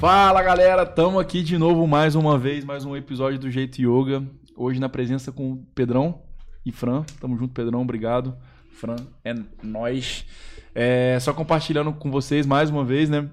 [0.00, 4.26] Fala galera, tamo aqui de novo mais uma vez, mais um episódio do Jeito Yoga.
[4.56, 6.22] Hoje na presença com o Pedrão
[6.64, 7.04] e Fran.
[7.20, 8.34] Tamo junto, Pedrão, obrigado.
[8.72, 10.24] Fran, é nós.
[10.74, 13.28] É, só compartilhando com vocês mais uma vez, né?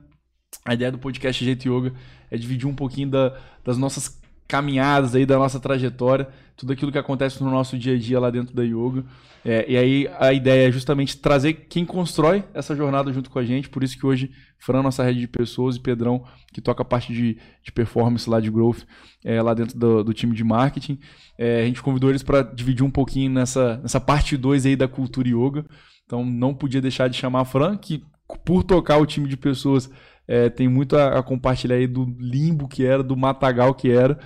[0.65, 1.93] A ideia do podcast Jeito Yoga
[2.29, 6.97] é dividir um pouquinho da, das nossas caminhadas aí, da nossa trajetória, tudo aquilo que
[6.97, 9.03] acontece no nosso dia a dia lá dentro da yoga.
[9.45, 13.45] É, e aí a ideia é justamente trazer quem constrói essa jornada junto com a
[13.45, 16.85] gente, por isso que hoje Fran, nossa rede de pessoas, e Pedrão, que toca a
[16.85, 18.83] parte de, de performance lá de growth,
[19.23, 20.99] é, lá dentro do, do, time de marketing.
[21.37, 24.87] É, a gente convidou eles para dividir um pouquinho nessa, nessa parte 2 aí da
[24.87, 25.65] cultura yoga.
[26.05, 28.03] Então não podia deixar de chamar a Fran, que
[28.43, 29.89] por tocar o time de pessoas
[30.27, 34.19] é, tem muito a, a, compartilhar aí do limbo que era, do matagal que era.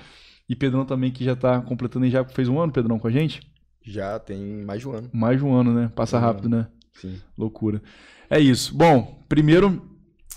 [0.50, 3.42] E Pedrão também, que já está completando, já fez um ano, Pedrão, com a gente?
[3.84, 5.10] Já tem mais de um ano.
[5.14, 5.92] Mais de um ano, né?
[5.96, 6.68] Passa rápido, né?
[6.94, 7.20] Sim.
[7.38, 7.82] Loucura.
[8.30, 8.76] É isso.
[8.76, 9.82] Bom, primeiro,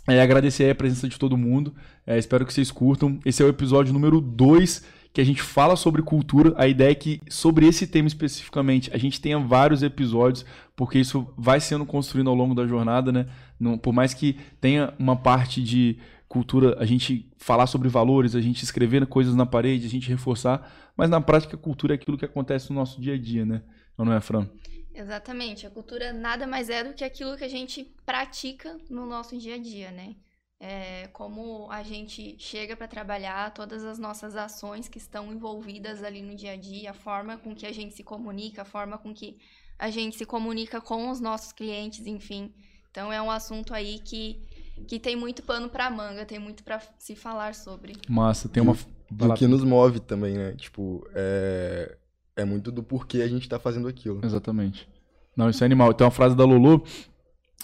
[0.06, 1.74] é, agradecer a presença de todo mundo.
[2.06, 3.18] É, espero que vocês curtam.
[3.24, 4.84] Esse é o episódio número 2
[5.14, 6.52] que a gente fala sobre cultura.
[6.56, 11.32] A ideia é que, sobre esse tema especificamente, a gente tenha vários episódios, porque isso
[11.38, 13.26] vai sendo construído ao longo da jornada, né?
[13.58, 18.40] Não, por mais que tenha uma parte de cultura, a gente falar sobre valores, a
[18.40, 22.18] gente escrever coisas na parede, a gente reforçar, mas na prática, a cultura é aquilo
[22.18, 23.62] que acontece no nosso dia a dia, né?
[23.96, 24.48] Não é, Fran?
[24.92, 25.66] Exatamente.
[25.66, 29.54] A cultura nada mais é do que aquilo que a gente pratica no nosso dia
[29.54, 30.16] a dia, né?
[30.60, 36.22] é, como a gente chega para trabalhar, todas as nossas ações que estão envolvidas ali
[36.22, 39.12] no dia a dia, a forma com que a gente se comunica, a forma com
[39.12, 39.38] que
[39.78, 42.54] a gente se comunica com os nossos clientes, enfim.
[42.94, 44.40] Então é um assunto aí que,
[44.86, 47.94] que tem muito pano para manga, tem muito para se falar sobre.
[48.08, 48.76] Massa, tem uma
[49.10, 50.52] do que nos move também, né?
[50.52, 51.96] Tipo, é,
[52.36, 54.20] é muito do porquê a gente tá fazendo aquilo.
[54.24, 54.88] Exatamente.
[55.36, 55.92] Não, isso é animal.
[55.92, 56.84] Tem uma frase da Lulu,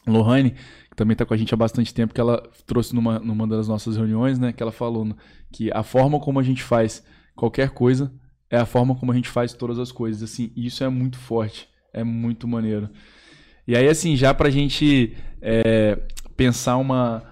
[0.05, 0.51] Lohane,
[0.91, 3.69] que também está com a gente há bastante tempo, que ela trouxe numa, numa das
[3.69, 4.53] nossas reuniões, né?
[4.53, 5.15] Que ela falou
[5.53, 7.05] que a forma como a gente faz
[7.37, 8.13] qualquer coisa
[8.51, 10.25] é a forma como a gente faz todas as coisas.
[10.25, 12.91] Assim, isso é muito forte, é muito maneiro.
[13.67, 15.99] E aí, assim, já para a gente é,
[16.37, 17.23] pensar uma,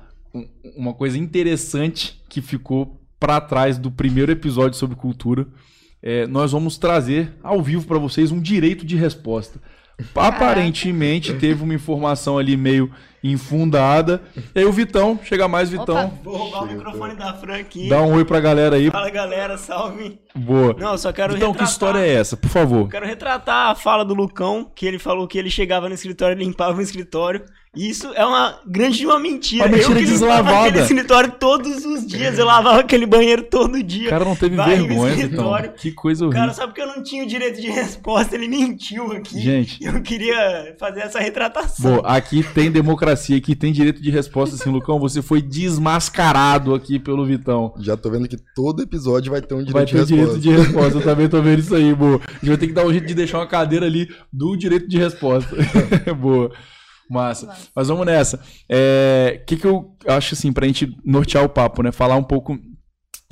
[0.76, 5.46] uma coisa interessante que ficou para trás do primeiro episódio sobre cultura,
[6.02, 9.60] é, nós vamos trazer ao vivo para vocês um direito de resposta.
[10.14, 12.90] Aparentemente teve uma informação ali meio
[13.22, 14.22] infundada.
[14.54, 16.06] E aí o Vitão, chega mais Vitão.
[16.06, 17.88] Opa, vou roubar o microfone da Fran aqui.
[17.88, 18.90] Dá um oi pra galera aí.
[18.90, 20.18] Fala galera, salve.
[20.34, 20.74] Boa.
[20.78, 21.66] Não, só quero Então, retratar...
[21.66, 22.80] que história é essa, por favor?
[22.80, 26.36] Eu quero retratar a fala do Lucão, que ele falou que ele chegava no escritório
[26.36, 27.44] e limpava o escritório.
[27.76, 29.66] Isso é uma grande uma mentira.
[29.66, 30.68] Uma mentira eu deslavada.
[30.68, 32.38] aquele escritório todos os dias.
[32.38, 34.06] Eu lavava aquele banheiro todo dia.
[34.06, 35.52] O cara não teve vergonha, então.
[35.76, 36.40] Que coisa horrível.
[36.40, 38.34] Cara, sabe que eu não tinha o direito de resposta.
[38.34, 39.40] Ele mentiu aqui.
[39.40, 39.84] Gente.
[39.84, 41.96] Eu queria fazer essa retratação.
[41.96, 44.98] Bom, aqui tem democracia, aqui tem direito de resposta, assim, Lucão.
[44.98, 47.74] Você foi desmascarado aqui pelo Vitão.
[47.78, 50.38] Já tô vendo que todo episódio vai ter um direito vai ter de resposta.
[50.38, 50.98] direito de resposta.
[50.98, 52.20] Eu também tô vendo isso aí, boa.
[52.26, 54.88] A gente vai ter que dar um jeito de deixar uma cadeira ali do direito
[54.88, 55.54] de resposta.
[56.20, 56.50] boa.
[57.08, 57.46] Massa.
[57.46, 57.68] Massa.
[57.74, 58.36] Mas vamos nessa.
[58.36, 61.90] O é, que, que eu acho assim, pra gente nortear o papo, né?
[61.90, 62.58] Falar um pouco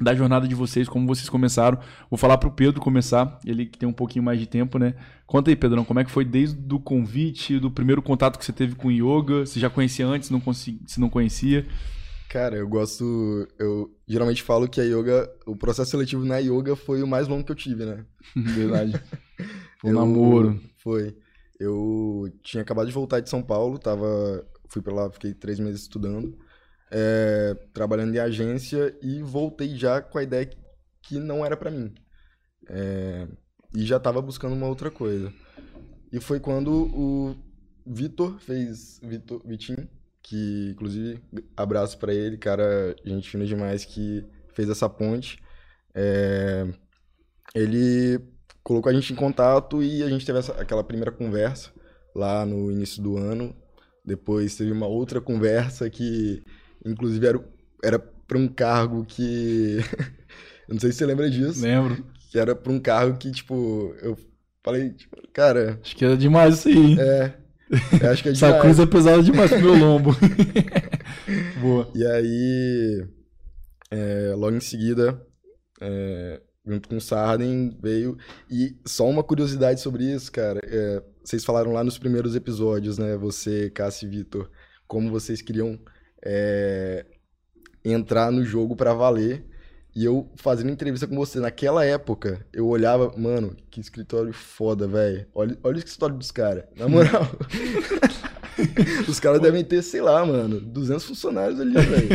[0.01, 1.79] da jornada de vocês, como vocês começaram.
[2.11, 4.95] Vou falar pro Pedro começar, ele que tem um pouquinho mais de tempo, né?
[5.27, 8.53] Conta aí, Pedrão, como é que foi desde o convite, do primeiro contato que você
[8.53, 9.47] teve com yoga?
[9.47, 11.67] Você já conhecia antes, não consegui, se não conhecia?
[12.29, 13.49] Cara, eu gosto.
[13.59, 17.45] Eu geralmente falo que a yoga, o processo seletivo na yoga foi o mais longo
[17.45, 18.05] que eu tive, né?
[18.37, 19.01] Verdade.
[19.85, 20.59] O namoro.
[20.79, 21.15] Foi.
[21.61, 25.83] Eu tinha acabado de voltar de São Paulo, tava, fui para lá, fiquei três meses
[25.83, 26.37] estudando,
[26.91, 30.49] é, trabalhando em agência e voltei já com a ideia
[31.03, 31.95] que não era para mim.
[32.69, 33.29] É,
[33.75, 35.33] e já estava buscando uma outra coisa.
[36.13, 37.37] E foi quando o
[37.87, 39.89] Vitor fez, Vitor, Vitinho,
[40.23, 41.23] que inclusive
[41.57, 44.25] abraço para ele, cara, gente fina demais que
[44.55, 45.39] fez essa ponte.
[45.95, 46.67] É,
[47.55, 48.21] ele
[48.63, 51.71] colocou a gente em contato e a gente teve essa, aquela primeira conversa
[52.15, 53.55] lá no início do ano.
[54.05, 56.43] Depois teve uma outra conversa que,
[56.85, 57.41] inclusive, era,
[57.83, 59.79] era para um cargo que.
[60.69, 61.63] eu não sei se você lembra disso.
[61.63, 62.05] Lembro.
[62.31, 64.17] Que era para um cargo que, tipo, eu
[64.65, 65.79] falei, tipo, cara.
[65.83, 66.99] Acho que era demais isso aí.
[66.99, 67.35] É.
[68.11, 68.43] Acho que é demais.
[68.43, 70.11] Essa cruz é pesada demais pro meu lombo.
[71.61, 71.91] Boa.
[71.95, 73.07] E aí,
[73.91, 75.21] é, logo em seguida,
[75.81, 78.17] é, junto com o Sarden, veio.
[78.51, 80.61] E só uma curiosidade sobre isso, cara.
[80.65, 83.17] É, vocês falaram lá nos primeiros episódios, né?
[83.17, 84.51] Você, Cássio e Vitor,
[84.87, 85.79] como vocês queriam
[86.27, 87.07] é,
[87.85, 89.45] entrar no jogo para valer.
[89.95, 95.27] E eu fazendo entrevista com você, naquela época, eu olhava, mano, que escritório foda, velho.
[95.35, 97.23] Olha, olha o escritório dos caras, na moral.
[99.07, 102.09] Os caras devem ter, sei lá, mano, 200 funcionários ali, velho.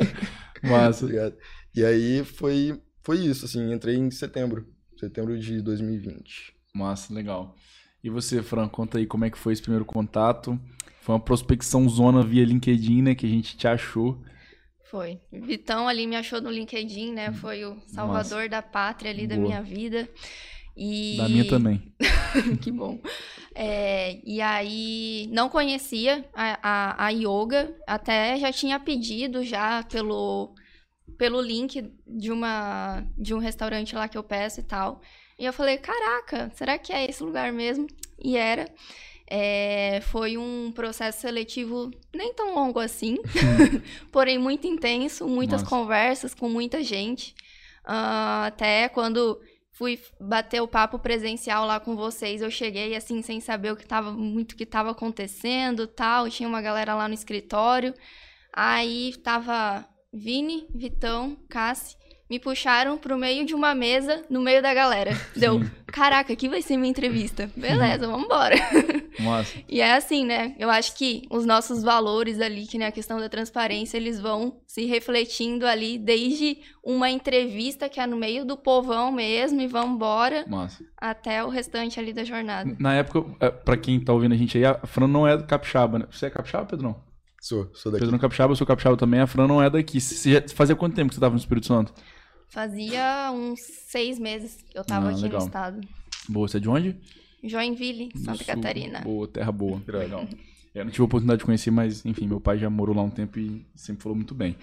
[0.62, 1.04] Massa.
[1.04, 1.34] Obrigado.
[1.74, 4.66] E aí foi, foi isso, assim, entrei em setembro.
[4.98, 6.54] Setembro de 2020.
[6.74, 7.54] Massa, legal.
[8.02, 10.58] E você, Fran, conta aí como é que foi esse primeiro contato.
[11.00, 14.22] Foi uma prospecção zona via LinkedIn, né, que a gente te achou.
[14.90, 15.20] Foi.
[15.30, 17.30] Vitão ali me achou no LinkedIn, né?
[17.30, 18.48] Foi o salvador Massa.
[18.48, 19.46] da pátria ali da Boa.
[19.46, 20.08] minha vida.
[20.74, 21.16] E...
[21.18, 21.92] Da minha também.
[22.62, 22.98] que bom.
[23.54, 30.54] É, e aí, não conhecia a, a, a yoga, até já tinha pedido já pelo,
[31.18, 35.02] pelo link de, uma, de um restaurante lá que eu peço e tal.
[35.38, 37.86] E eu falei, caraca, será que é esse lugar mesmo?
[38.18, 38.66] E era.
[39.30, 43.18] É, foi um processo seletivo nem tão longo assim,
[44.10, 45.76] porém muito intenso, muitas Nossa.
[45.76, 47.34] conversas com muita gente.
[47.84, 49.38] Ah, até quando
[49.70, 53.86] fui bater o papo presencial lá com vocês, eu cheguei assim sem saber o que
[53.86, 57.94] tava muito que estava acontecendo, tal, tinha uma galera lá no escritório.
[58.52, 61.97] Aí tava Vini, Vitão, Cassi,
[62.28, 65.18] me puxaram pro meio de uma mesa, no meio da galera.
[65.34, 65.70] Deu, Sim.
[65.86, 67.50] caraca, aqui vai ser minha entrevista.
[67.56, 68.56] Beleza, vamos embora.
[69.68, 70.54] E é assim, né?
[70.58, 74.60] Eu acho que os nossos valores ali, que né, a questão da transparência, eles vão
[74.64, 79.96] se refletindo ali desde uma entrevista que é no meio do povão mesmo e vamos
[79.96, 80.84] embora Massa.
[80.96, 82.76] até o restante ali da jornada.
[82.78, 85.44] Na época, é, pra quem tá ouvindo a gente aí, a Fran não é do
[85.44, 86.06] capixaba, né?
[86.10, 86.96] Você é capixaba, Pedrão?
[87.40, 88.04] Sou, sou daqui.
[88.04, 89.20] Pedro é capixaba, eu sou capixaba também.
[89.20, 90.00] A Fran não é daqui.
[90.00, 91.92] Você já, fazia quanto tempo que você tava no Espírito Santo?
[92.50, 95.40] Fazia uns seis meses que eu tava Ah, aqui legal.
[95.40, 95.80] no estado.
[96.28, 96.96] Boa, você é de onde?
[97.44, 98.46] Joinville, Santa Sul.
[98.46, 99.00] Catarina.
[99.00, 99.82] Boa, terra boa.
[99.86, 100.26] Legal.
[100.74, 103.10] Eu não tive a oportunidade de conhecer, mas enfim, meu pai já morou lá um
[103.10, 104.54] tempo e sempre falou muito bem.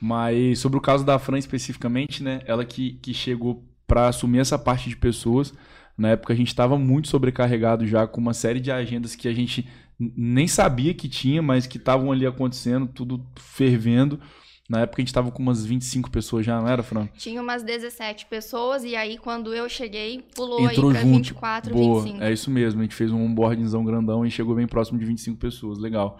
[0.00, 2.40] Mas sobre o caso da Fran especificamente, né?
[2.46, 5.52] Ela que, que chegou para assumir essa parte de pessoas.
[5.98, 9.32] Na época a gente estava muito sobrecarregado já com uma série de agendas que a
[9.32, 9.66] gente
[9.98, 14.20] nem sabia que tinha, mas que estavam ali acontecendo, tudo fervendo.
[14.68, 17.08] Na época a gente estava com umas 25 pessoas já, não era, Fran?
[17.16, 21.16] Tinha umas 17 pessoas e aí quando eu cheguei, pulou Entrou aí pra junto.
[21.16, 22.24] 24, Boa, 25.
[22.24, 22.80] é isso mesmo.
[22.80, 25.78] A gente fez um onboardingzão grandão e chegou bem próximo de 25 pessoas.
[25.78, 26.18] Legal.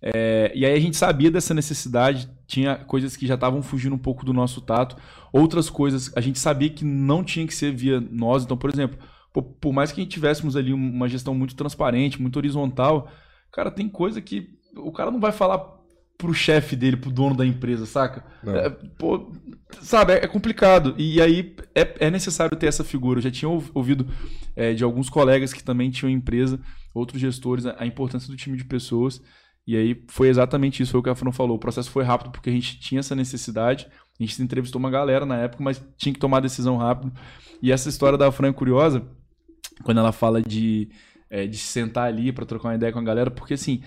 [0.00, 3.98] É, e aí a gente sabia dessa necessidade, tinha coisas que já estavam fugindo um
[3.98, 4.96] pouco do nosso tato,
[5.32, 8.44] outras coisas a gente sabia que não tinha que ser via nós.
[8.44, 8.98] Então, por exemplo,
[9.32, 13.10] pô, por mais que a gente tivéssemos ali uma gestão muito transparente, muito horizontal,
[13.50, 15.77] cara, tem coisa que o cara não vai falar
[16.18, 18.24] pro chefe dele, pro dono da empresa, saca?
[18.44, 19.32] É, pô,
[19.80, 20.94] sabe, é complicado.
[20.98, 23.18] E aí é, é necessário ter essa figura.
[23.18, 24.06] Eu já tinha ouv- ouvido
[24.56, 26.58] é, de alguns colegas que também tinham empresa,
[26.92, 29.22] outros gestores, a, a importância do time de pessoas.
[29.64, 31.56] E aí foi exatamente isso, foi o que a Fran falou.
[31.56, 33.86] O processo foi rápido porque a gente tinha essa necessidade.
[34.18, 37.12] A gente entrevistou uma galera na época, mas tinha que tomar decisão rápido.
[37.62, 39.06] E essa história da Fran é curiosa,
[39.84, 40.88] quando ela fala de,
[41.30, 43.82] é, de sentar ali para trocar uma ideia com a galera, porque assim,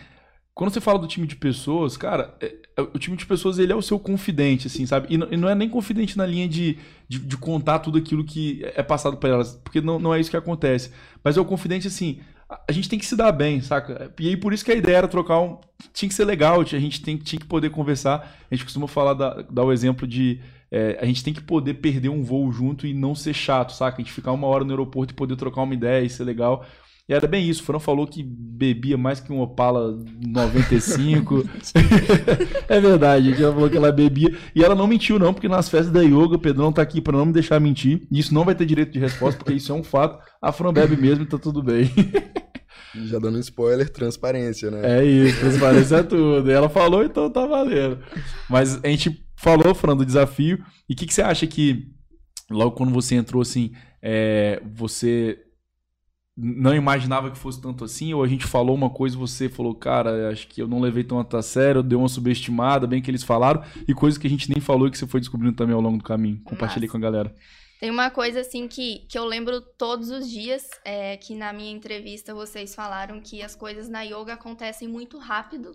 [0.54, 3.72] quando você fala do time de pessoas, cara, é- é- o time de pessoas ele
[3.72, 5.08] é o seu confidente, assim, sabe?
[5.10, 6.78] E não, e não é nem confidente na linha de,
[7.08, 10.30] de, de contar tudo aquilo que é passado para elas, porque não, não é isso
[10.30, 10.92] que acontece.
[11.24, 12.20] Mas é o confidente, assim,
[12.50, 14.14] a, a gente tem que se dar bem, saca?
[14.20, 15.58] E aí por isso que a ideia era trocar um.
[15.94, 18.36] Tinha que ser legal, a gente tem, tinha que poder conversar.
[18.50, 20.42] A gente costuma falar, da- dar o exemplo de.
[20.70, 23.98] é, a gente tem que poder perder um voo junto e não ser chato, saca?
[23.98, 26.66] A gente ficar uma hora no aeroporto e poder trocar uma ideia e ser legal.
[27.12, 27.62] E era bem isso.
[27.62, 31.44] O Fran falou que bebia mais que um Opala 95.
[32.70, 34.34] é verdade, a gente ela falou que ela bebia.
[34.56, 37.18] E ela não mentiu, não, porque nas festas da yoga, o Pedrão tá aqui pra
[37.18, 38.08] não me deixar mentir.
[38.10, 40.24] E isso não vai ter direito de resposta, porque isso é um fato.
[40.42, 41.92] A Fran bebe mesmo e tá tudo bem.
[42.96, 45.00] Já dando um spoiler, transparência, né?
[45.00, 46.50] É isso, transparência é tudo.
[46.50, 48.00] E ela falou, então tá valendo.
[48.50, 50.64] Mas a gente falou, Fran, do desafio.
[50.88, 51.88] E o que, que você acha que,
[52.50, 55.38] logo quando você entrou assim, é, você
[56.38, 58.14] não imaginava que fosse tanto assim?
[58.14, 61.04] Ou a gente falou uma coisa e você falou, cara, acho que eu não levei
[61.04, 64.50] tanto a sério, deu uma subestimada, bem que eles falaram, e coisas que a gente
[64.50, 66.42] nem falou e que você foi descobrindo também ao longo do caminho.
[66.44, 67.00] Compartilhei Massa.
[67.00, 67.36] com a galera.
[67.80, 71.72] Tem uma coisa assim que, que eu lembro todos os dias, é que na minha
[71.72, 75.72] entrevista vocês falaram que as coisas na yoga acontecem muito rápido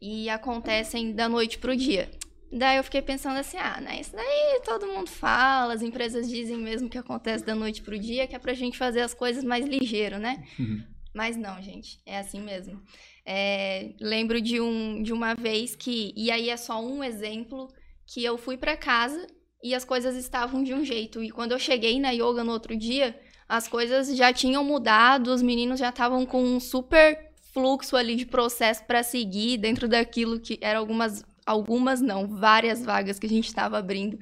[0.00, 2.08] e acontecem da noite pro dia.
[2.50, 6.56] Daí eu fiquei pensando assim, ah, né, isso daí todo mundo fala, as empresas dizem
[6.56, 9.66] mesmo que acontece da noite pro dia, que é pra gente fazer as coisas mais
[9.66, 10.42] ligeiro, né?
[10.58, 10.82] Uhum.
[11.14, 12.82] Mas não, gente, é assim mesmo.
[13.24, 17.68] É, lembro de, um, de uma vez que, e aí é só um exemplo,
[18.06, 19.26] que eu fui pra casa
[19.62, 21.22] e as coisas estavam de um jeito.
[21.22, 25.42] E quando eu cheguei na yoga no outro dia, as coisas já tinham mudado, os
[25.42, 30.58] meninos já estavam com um super fluxo ali de processo para seguir dentro daquilo que
[30.60, 34.18] eram algumas, algumas não, várias vagas que a gente estava abrindo.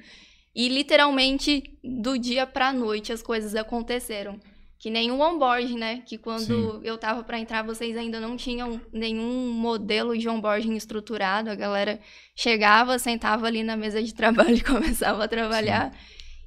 [0.55, 4.39] E literalmente do dia para noite as coisas aconteceram.
[4.79, 6.03] que nem o onboarding, né?
[6.05, 6.81] Que quando Sim.
[6.83, 11.49] eu tava para entrar, vocês ainda não tinham nenhum modelo de onboarding estruturado.
[11.49, 11.99] A galera
[12.35, 15.97] chegava, sentava ali na mesa de trabalho e começava a trabalhar.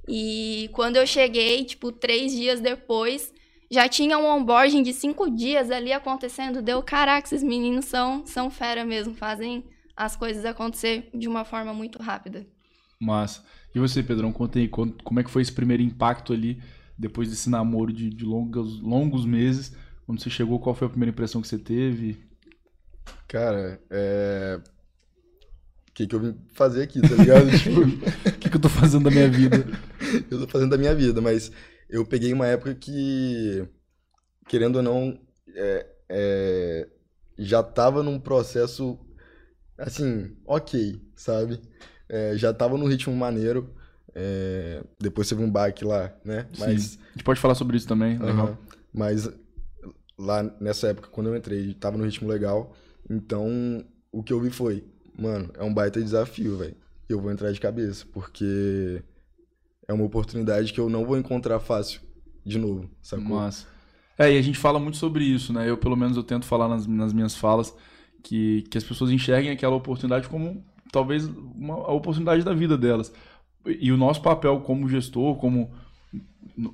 [0.08, 3.32] E quando eu cheguei, tipo, três dias depois,
[3.70, 6.62] já tinha um onboarding de cinco dias ali acontecendo.
[6.62, 9.64] Deu, caraca, esses meninos são, são fera mesmo, fazem
[9.96, 12.46] as coisas acontecer de uma forma muito rápida.
[13.00, 13.42] Massa.
[13.74, 16.62] E você, Pedrão, conta aí, como é que foi esse primeiro impacto ali,
[16.98, 19.74] depois desse namoro de, de longos, longos meses?
[20.04, 22.18] Quando você chegou, qual foi a primeira impressão que você teve?
[23.28, 24.60] Cara, é.
[25.88, 27.50] O que, que eu vim fazer aqui, tá ligado?
[27.56, 29.66] tipo, O que, que eu tô fazendo da minha vida?
[30.30, 31.52] eu tô fazendo da minha vida, mas
[31.88, 33.66] eu peguei uma época que,
[34.48, 35.20] querendo ou não,
[35.54, 36.88] é, é,
[37.38, 38.98] já tava num processo,
[39.80, 41.60] assim, ok, sabe?
[42.08, 43.74] É, já tava num ritmo maneiro.
[44.14, 46.46] é, depois teve um baque lá, né?
[46.58, 46.98] Mas, Sim.
[47.08, 48.58] A gente pode falar sobre isso também, legal.
[48.92, 49.28] Mas
[50.18, 52.74] lá nessa época, quando eu entrei, tava no ritmo legal.
[53.08, 54.84] Então, o que eu vi foi,
[55.18, 56.76] mano, é um baita desafio, velho.
[57.08, 59.02] Eu vou entrar de cabeça, porque
[59.88, 62.00] é uma oportunidade que eu não vou encontrar fácil
[62.44, 63.36] de novo, sacou?
[63.36, 63.66] Massa.
[64.18, 65.68] É, e a gente fala muito sobre isso, né?
[65.68, 67.74] Eu, pelo menos, eu tento falar nas, nas minhas falas
[68.22, 73.12] que, que as pessoas enxerguem aquela oportunidade como talvez uma, a oportunidade da vida delas.
[73.66, 75.70] E o nosso papel como gestor, como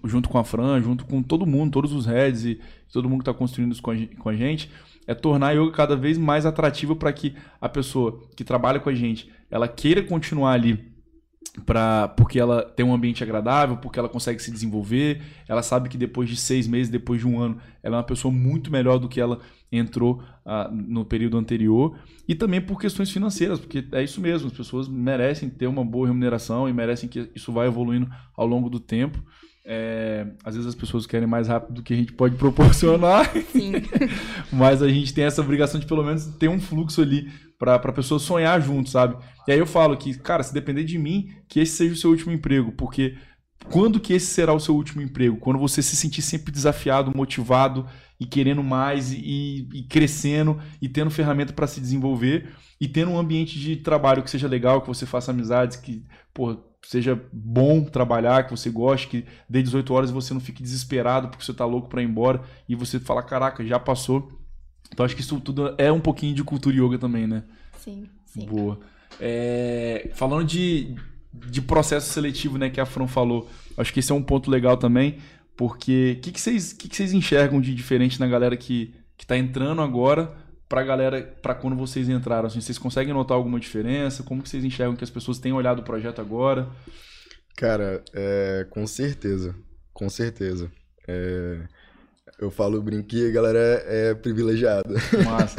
[0.05, 2.61] junto com a Fran, junto com todo mundo, todos os heads e
[2.93, 4.71] todo mundo que está construindo isso com a, com a gente,
[5.07, 8.89] é tornar a yoga cada vez mais atrativa para que a pessoa que trabalha com
[8.89, 10.93] a gente, ela queira continuar ali
[11.65, 15.97] pra, porque ela tem um ambiente agradável, porque ela consegue se desenvolver, ela sabe que
[15.97, 19.09] depois de seis meses, depois de um ano, ela é uma pessoa muito melhor do
[19.09, 24.21] que ela entrou ah, no período anterior, e também por questões financeiras, porque é isso
[24.21, 28.47] mesmo, as pessoas merecem ter uma boa remuneração e merecem que isso vá evoluindo ao
[28.47, 29.23] longo do tempo.
[29.69, 33.33] É, às vezes as pessoas querem mais rápido do que a gente pode proporcionar,
[34.53, 37.93] mas a gente tem essa obrigação de pelo menos ter um fluxo ali pra, pra
[37.93, 39.17] pessoa sonhar junto, sabe?
[39.49, 42.11] E aí eu falo que, cara, se depender de mim, que esse seja o seu
[42.11, 43.17] último emprego, porque
[43.71, 45.37] quando que esse será o seu último emprego?
[45.39, 47.87] Quando você se sentir sempre desafiado, motivado
[48.19, 53.19] e querendo mais e, e crescendo e tendo ferramenta para se desenvolver e tendo um
[53.19, 58.45] ambiente de trabalho que seja legal, que você faça amizades, que, pô, seja bom trabalhar,
[58.45, 61.65] que você goste, que dê 18 horas e você não fique desesperado porque você tá
[61.65, 64.31] louco para ir embora e você fala, caraca, já passou.
[64.93, 67.43] Então acho que isso tudo é um pouquinho de cultura yoga também, né?
[67.79, 68.47] Sim, sim.
[68.47, 68.79] Boa.
[69.21, 70.95] É, falando de,
[71.33, 74.77] de processo seletivo, né, que a Fran falou, acho que esse é um ponto legal
[74.77, 75.19] também,
[75.57, 79.27] porque o que, que, vocês, que, que vocês enxergam de diferente na galera que, que
[79.27, 80.33] tá entrando agora
[80.69, 82.47] pra galera, pra quando vocês entraram?
[82.47, 84.23] Assim, vocês conseguem notar alguma diferença?
[84.23, 86.69] Como que vocês enxergam que as pessoas têm olhado o projeto agora?
[87.57, 89.55] Cara, é, com certeza,
[89.95, 90.71] com certeza.
[91.09, 91.61] É,
[92.39, 94.95] eu falo, brinquei, a galera é, é privilegiada.
[95.25, 95.57] Mas,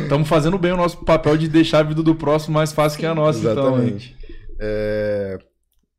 [0.00, 3.04] estamos fazendo bem o nosso papel de deixar a vida do próximo mais fácil que
[3.04, 3.78] a nossa, então.
[3.82, 3.96] hein?
[3.96, 4.16] Exatamente.
[4.58, 5.38] É,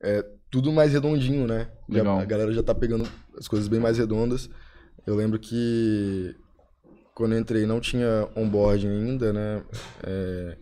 [0.02, 1.70] é tudo mais redondinho, né?
[1.90, 2.20] Já- Legal.
[2.20, 4.50] a galera já tá pegando as coisas bem mais redondas.
[5.06, 6.36] Eu lembro que
[7.14, 9.64] quando eu entrei não tinha onboarding ainda, né?
[10.04, 10.58] É,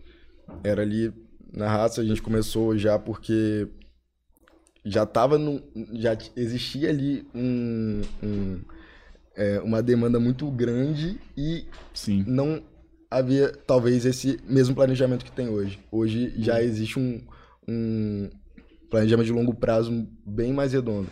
[0.64, 1.12] era ali
[1.52, 3.68] na raça, a gente começou já porque
[4.84, 5.60] já tava no,
[5.94, 8.60] já existia ali um, um,
[9.34, 12.24] é, uma demanda muito grande e Sim.
[12.26, 12.62] não
[13.10, 15.78] havia talvez esse mesmo planejamento que tem hoje.
[15.90, 17.20] Hoje já existe um,
[17.66, 18.30] um
[18.90, 21.08] planejamento de longo prazo bem mais redondo.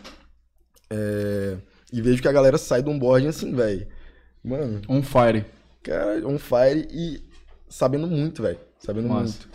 [0.91, 1.57] É,
[1.93, 3.87] e vejo que a galera sai do onboarding assim, velho.
[4.43, 5.45] Mano, On fire.
[5.83, 7.23] cara, on fire e
[7.69, 8.59] sabendo muito, velho.
[8.79, 9.23] Sabendo Massa.
[9.43, 9.49] muito.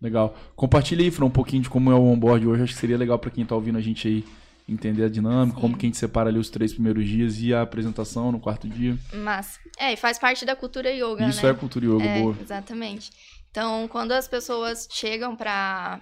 [0.00, 0.36] Legal.
[0.56, 2.62] Compartilha aí, Fran, um pouquinho de como é o onboard hoje.
[2.62, 4.24] Acho que seria legal para quem tá ouvindo a gente aí
[4.66, 5.60] entender a dinâmica, Sim.
[5.60, 8.66] como que a gente separa ali os três primeiros dias e a apresentação no quarto
[8.66, 8.96] dia.
[9.12, 11.52] Mas, é, e faz parte da cultura yoga, Isso né?
[11.52, 12.34] é cultura yoga, É, boa.
[12.40, 13.10] exatamente.
[13.54, 16.00] Então, quando as pessoas chegam para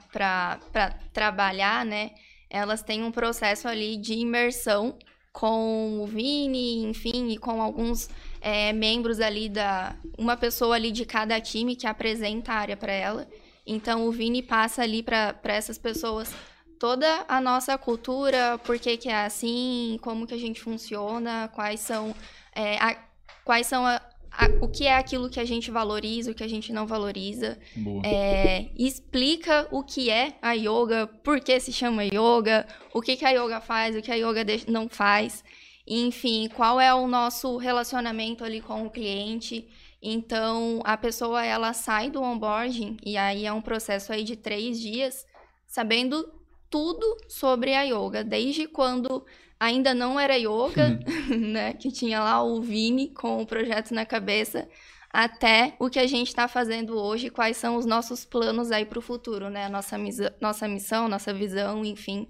[1.13, 2.13] trabalhar, né,
[2.49, 4.97] elas têm um processo ali de imersão
[5.35, 8.09] com o Vini, enfim, e com alguns
[8.41, 9.95] é, membros ali da.
[10.17, 13.29] Uma pessoa ali de cada time que apresenta a área para ela.
[13.67, 16.35] Então, o Vini passa ali para essas pessoas
[16.81, 21.81] toda a nossa cultura, por que, que é assim, como que a gente funciona, quais
[21.81, 22.15] são,
[22.55, 22.97] é, a-
[23.45, 23.85] quais são
[24.33, 27.59] a- o que é aquilo que a gente valoriza, o que a gente não valoriza.
[28.05, 33.25] É, explica o que é a yoga, por que se chama yoga, o que, que
[33.25, 35.45] a yoga faz, o que a yoga não faz.
[35.87, 39.69] Enfim, qual é o nosso relacionamento ali com o cliente.
[40.01, 44.81] Então, a pessoa, ela sai do onboarding, e aí é um processo aí de três
[44.81, 45.25] dias,
[45.67, 46.25] sabendo
[46.71, 49.25] tudo sobre a yoga, desde quando
[49.63, 50.99] ainda não era yoga,
[51.31, 51.73] né?
[51.75, 54.69] Que tinha lá o Vini com o projeto na cabeça,
[55.09, 58.99] até o que a gente está fazendo hoje, quais são os nossos planos aí para
[58.99, 59.69] o futuro, né?
[59.69, 59.97] Nossa,
[60.41, 62.27] nossa missão, nossa visão, enfim.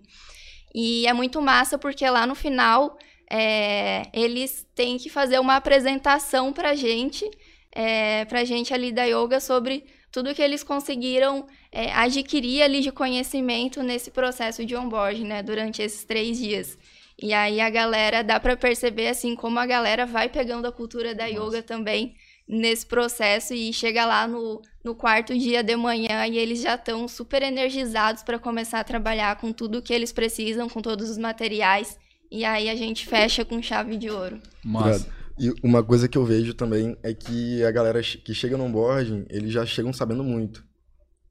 [0.74, 2.98] E é muito massa porque lá no final
[3.30, 7.24] é, eles têm que fazer uma apresentação pra gente,
[7.74, 12.92] é, pra gente ali da yoga sobre tudo que eles conseguiram é, adquirir ali de
[12.92, 16.76] conhecimento nesse processo de onboarding, né, durante esses três dias.
[17.20, 21.14] E aí a galera, dá pra perceber, assim, como a galera vai pegando a cultura
[21.14, 22.14] da yoga também
[22.48, 27.06] nesse processo e chega lá no, no quarto dia de manhã e eles já estão
[27.06, 31.96] super energizados para começar a trabalhar com tudo que eles precisam, com todos os materiais.
[32.30, 34.40] E aí a gente fecha com chave de ouro.
[34.64, 35.08] Massa.
[35.38, 39.26] E uma coisa que eu vejo também é que a galera que chega no onboarding,
[39.28, 40.64] eles já chegam sabendo muito.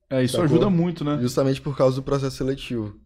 [0.09, 0.45] É, isso Sacou?
[0.45, 1.17] ajuda muito, né?
[1.21, 2.99] Justamente por causa do processo seletivo.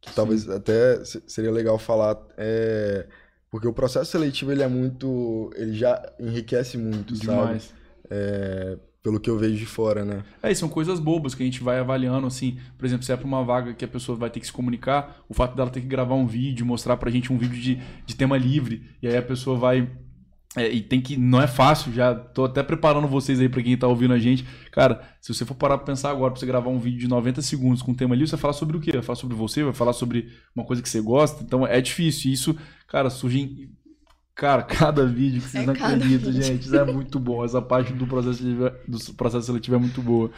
[0.00, 2.16] Que talvez até se- seria legal falar.
[2.38, 3.06] é,
[3.50, 5.50] porque o processo seletivo ele é muito.
[5.56, 7.38] Ele já enriquece muito, sabe?
[7.38, 7.74] Demais.
[8.08, 10.22] É, pelo que eu vejo de fora, né?
[10.42, 13.16] É, e são coisas bobas que a gente vai avaliando, assim, por exemplo, se é
[13.16, 15.80] pra uma vaga que a pessoa vai ter que se comunicar, o fato dela ter
[15.80, 19.16] que gravar um vídeo, mostrar pra gente um vídeo de, de tema livre, e aí
[19.16, 19.90] a pessoa vai.
[20.56, 21.16] É, e tem que.
[21.16, 24.44] Não é fácil, já tô até preparando vocês aí pra quem tá ouvindo a gente.
[24.72, 27.40] Cara, se você for parar pra pensar agora, pra você gravar um vídeo de 90
[27.42, 28.92] segundos com um tema livre, você vai falar sobre o quê?
[28.92, 31.42] Vai falar sobre você, vai falar sobre uma coisa que você gosta.
[31.44, 32.30] Então é difícil.
[32.30, 32.56] E isso,
[32.88, 33.70] cara, surge em.
[34.34, 36.42] Cara, cada vídeo que vocês É não acreditam, vídeo.
[36.42, 36.62] gente.
[36.66, 37.44] Isso é muito bom.
[37.44, 40.30] Essa parte do processo, seletivo- do processo seletivo é muito boa.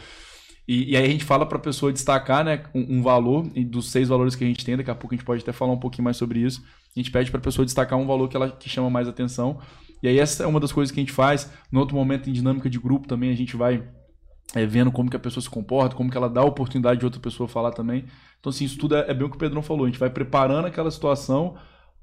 [0.67, 3.65] E, e aí a gente fala para a pessoa destacar né, um, um valor, e
[3.65, 5.73] dos seis valores que a gente tem, daqui a pouco a gente pode até falar
[5.73, 6.63] um pouquinho mais sobre isso.
[6.95, 9.59] A gente pede para a pessoa destacar um valor que ela que chama mais atenção.
[10.03, 11.49] E aí essa é uma das coisas que a gente faz.
[11.71, 13.87] No outro momento, em dinâmica de grupo também, a gente vai
[14.53, 17.05] é, vendo como que a pessoa se comporta, como que ela dá a oportunidade de
[17.05, 18.05] outra pessoa falar também.
[18.39, 19.85] Então, assim, isso tudo é, é bem o que o Pedrão falou.
[19.85, 21.55] A gente vai preparando aquela situação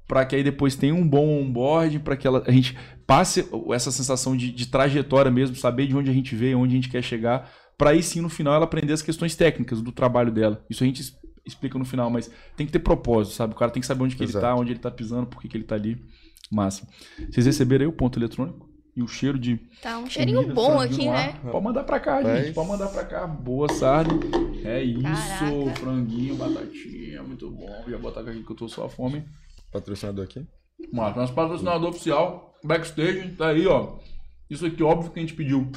[0.07, 3.91] para que aí depois tenha um bom onboarding, para que ela, a gente passe essa
[3.91, 7.01] sensação de, de trajetória mesmo, saber de onde a gente veio, onde a gente quer
[7.01, 10.65] chegar, para aí sim no final ela aprender as questões técnicas do trabalho dela.
[10.69, 11.01] Isso a gente
[11.45, 13.53] explica no final, mas tem que ter propósito, sabe?
[13.53, 14.45] O cara tem que saber onde que ele Exato.
[14.45, 16.03] tá, onde ele tá pisando, por que, que ele tá ali.
[16.51, 16.87] Massa.
[17.31, 18.69] Vocês receberam aí o ponto eletrônico?
[18.93, 21.39] E o cheiro de Tá um cheirinho comida, bom aqui, no né?
[21.49, 22.43] Pode mandar pra cá, Vai.
[22.43, 22.53] gente.
[22.53, 23.25] Pode mandar pra cá.
[23.25, 24.19] Boa, Sarne.
[24.65, 25.01] É isso.
[25.01, 25.79] Caraca.
[25.79, 27.23] Franguinho, batatinha.
[27.23, 27.85] Muito bom.
[27.87, 29.23] Já botar aqui que eu tô só a fome.
[29.71, 30.45] Patrocinador aqui.
[30.91, 33.97] Mas nosso patrocinador oficial, backstage, tá aí, ó.
[34.49, 35.71] Isso aqui, óbvio que a gente pediu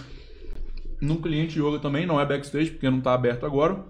[1.00, 3.84] num cliente yoga também, não é backstage, porque não tá aberto agora.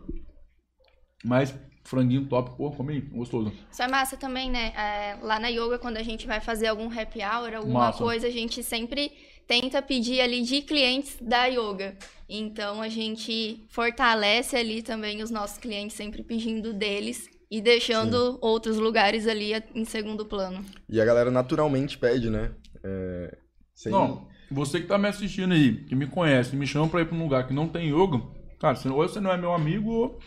[1.24, 3.52] Mas franguinho top, pô, come aí, gostoso.
[3.70, 4.72] Isso é massa também, né?
[4.76, 7.98] É, lá na yoga, quando a gente vai fazer algum happy hour, alguma Massa.
[7.98, 9.12] coisa, a gente sempre
[9.46, 11.96] tenta pedir ali de clientes da yoga.
[12.28, 18.78] Então a gente fortalece ali também os nossos clientes, sempre pedindo deles e deixando outros
[18.78, 20.64] lugares ali em segundo plano.
[20.88, 22.50] E a galera naturalmente pede, né?
[22.82, 23.36] É,
[23.74, 27.06] sem- Não, você que tá me assistindo aí, que me conhece, me chama pra ir
[27.06, 28.22] pra um lugar que não tem yoga,
[28.58, 30.18] cara, ou você não é meu amigo, ou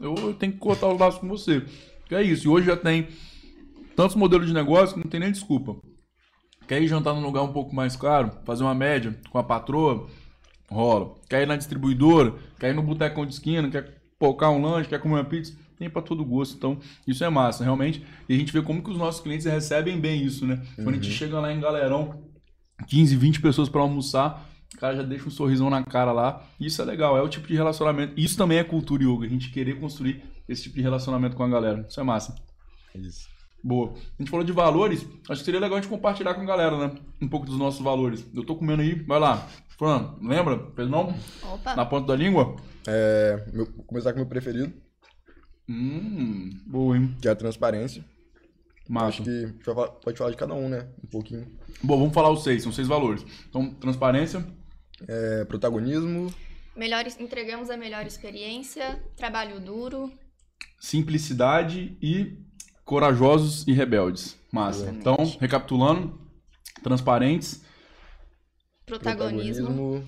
[0.00, 1.64] eu tenho que cortar os laços com você.
[2.06, 3.08] Que é isso, e hoje já tem
[3.94, 5.76] tantos modelos de negócio que não tem nem desculpa.
[6.66, 10.08] Quer ir jantar num lugar um pouco mais caro, fazer uma média com a patroa,
[10.70, 11.14] rola.
[11.28, 15.00] Quer ir na distribuidora, quer ir no botecão de esquina, quer pocar um lanche, quer
[15.00, 16.56] comer uma pizza, tem pra todo gosto.
[16.56, 18.04] Então, isso é massa, realmente.
[18.28, 20.62] E a gente vê como que os nossos clientes recebem bem isso, né?
[20.76, 22.22] Quando a gente chega lá em Galerão,
[22.86, 26.46] 15, 20 pessoas pra almoçar, o cara já deixa um sorrisão na cara lá.
[26.58, 28.14] Isso é legal, é o tipo de relacionamento.
[28.18, 31.48] Isso também é cultura yoga, a gente querer construir esse tipo de relacionamento com a
[31.48, 31.86] galera.
[31.88, 32.34] Isso é massa.
[32.94, 33.28] Isso.
[33.62, 33.92] Boa.
[33.92, 36.78] A gente falou de valores, acho que seria legal a gente compartilhar com a galera,
[36.88, 36.94] né?
[37.20, 38.24] Um pouco dos nossos valores.
[38.34, 39.46] Eu tô comendo aí, vai lá.
[39.76, 40.58] Fran, lembra?
[40.58, 41.14] Pedrão?
[41.42, 41.76] Opa!
[41.76, 42.56] Na ponta da língua?
[42.86, 44.72] É, meu- vou começar com o meu preferido,
[45.68, 47.14] Hum, boa, hein?
[47.20, 48.04] que é a transparência.
[48.88, 49.08] Massa.
[49.08, 49.46] Acho que
[50.02, 50.88] pode falar de cada um, né?
[51.04, 51.46] Um pouquinho.
[51.82, 53.24] Bom, vamos falar os seis, são seis valores.
[53.48, 54.44] Então, transparência,
[55.08, 56.32] É, protagonismo,
[56.76, 60.10] Melhores, entregamos a melhor experiência, trabalho duro,
[60.78, 62.38] simplicidade e
[62.84, 64.38] corajosos e rebeldes.
[64.52, 64.84] Massa.
[64.84, 65.00] Exatamente.
[65.00, 66.18] Então, recapitulando,
[66.82, 67.62] transparentes,
[68.86, 70.06] protagonismo, protagonismo,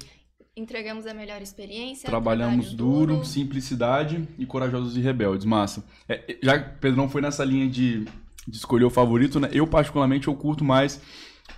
[0.57, 5.45] entregamos a melhor experiência, trabalhamos trabalho duro, simplicidade e corajosos e rebeldes.
[5.45, 5.85] Massa.
[6.09, 8.05] É, já que o Pedrão foi nessa linha de,
[8.49, 9.51] de escolher o favorito, né?
[9.53, 11.01] Eu, particularmente, eu curto mais.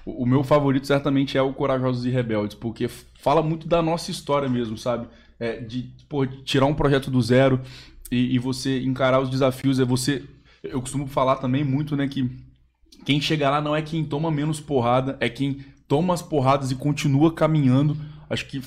[0.05, 4.49] O, meu favorito certamente é o Corajosos e Rebeldes, porque fala muito da nossa história
[4.49, 5.07] mesmo, sabe?
[5.39, 7.61] É, de pô, tirar um projeto do zero
[8.11, 9.81] e, e você encarar os desafios.
[9.81, 10.23] É você.
[10.63, 12.31] Eu costumo falar também muito, né, que
[13.05, 16.75] quem chega lá não é quem toma menos porrada, é quem toma as porradas e
[16.75, 17.97] continua caminhando.
[18.29, 18.63] Acho que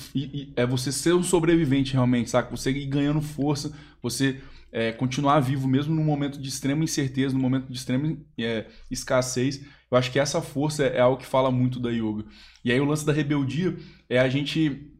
[0.56, 2.50] é você ser um sobrevivente realmente, saca?
[2.56, 4.40] Você ir ganhando força, você
[4.72, 9.60] é, continuar vivo mesmo num momento de extrema incerteza, num momento de extrema é, escassez.
[9.90, 12.24] Eu acho que essa força é, algo que fala muito da yoga.
[12.64, 13.76] E aí o lance da rebeldia
[14.08, 14.92] é a gente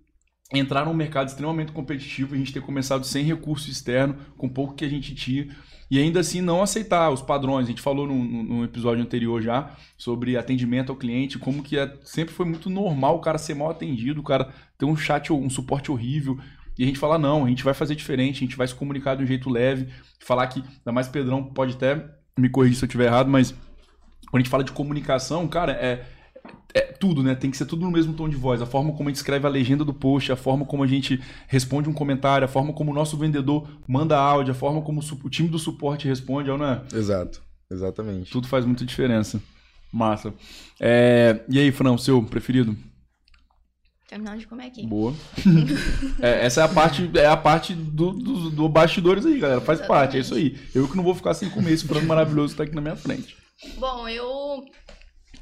[0.53, 4.85] entrar num mercado extremamente competitivo, a gente ter começado sem recurso externo, com pouco que
[4.85, 5.55] a gente tinha,
[5.91, 7.67] e ainda assim não aceitar os padrões.
[7.67, 11.95] A gente falou no, no episódio anterior já sobre atendimento ao cliente, como que é,
[12.03, 15.51] sempre foi muito normal o cara ser mal atendido, o cara ter um chat, um
[15.51, 16.39] suporte horrível,
[16.79, 19.17] e a gente fala, não, a gente vai fazer diferente, a gente vai se comunicar
[19.17, 19.89] de um jeito leve,
[20.21, 23.51] falar que, ainda mais Pedrão pode até me corrigir se eu estiver errado, mas
[24.31, 26.07] quando a gente fala de comunicação, cara, é,
[26.75, 27.35] é tudo, né?
[27.35, 28.61] Tem que ser tudo no mesmo tom de voz.
[28.61, 31.21] A forma como a gente escreve a legenda do post, a forma como a gente
[31.47, 35.31] responde um comentário, a forma como o nosso vendedor manda áudio, a forma como o
[35.31, 36.83] time do suporte responde, não é?
[36.95, 38.31] Exato, exatamente.
[38.31, 39.41] Tudo faz muita diferença.
[39.93, 40.35] Massa.
[40.79, 41.41] É...
[41.49, 42.77] E aí, Fran, o seu preferido?
[44.09, 44.87] Terminando de comer aqui.
[44.87, 45.15] Boa.
[46.19, 49.61] é, essa é a parte, é a parte do, do, do, bastidores aí, galera.
[49.61, 50.01] Faz Exatamente.
[50.01, 50.59] parte, é isso aí.
[50.75, 52.97] Eu que não vou ficar sem comer esse frango maravilhoso que tá aqui na minha
[52.97, 53.37] frente.
[53.77, 54.65] Bom, eu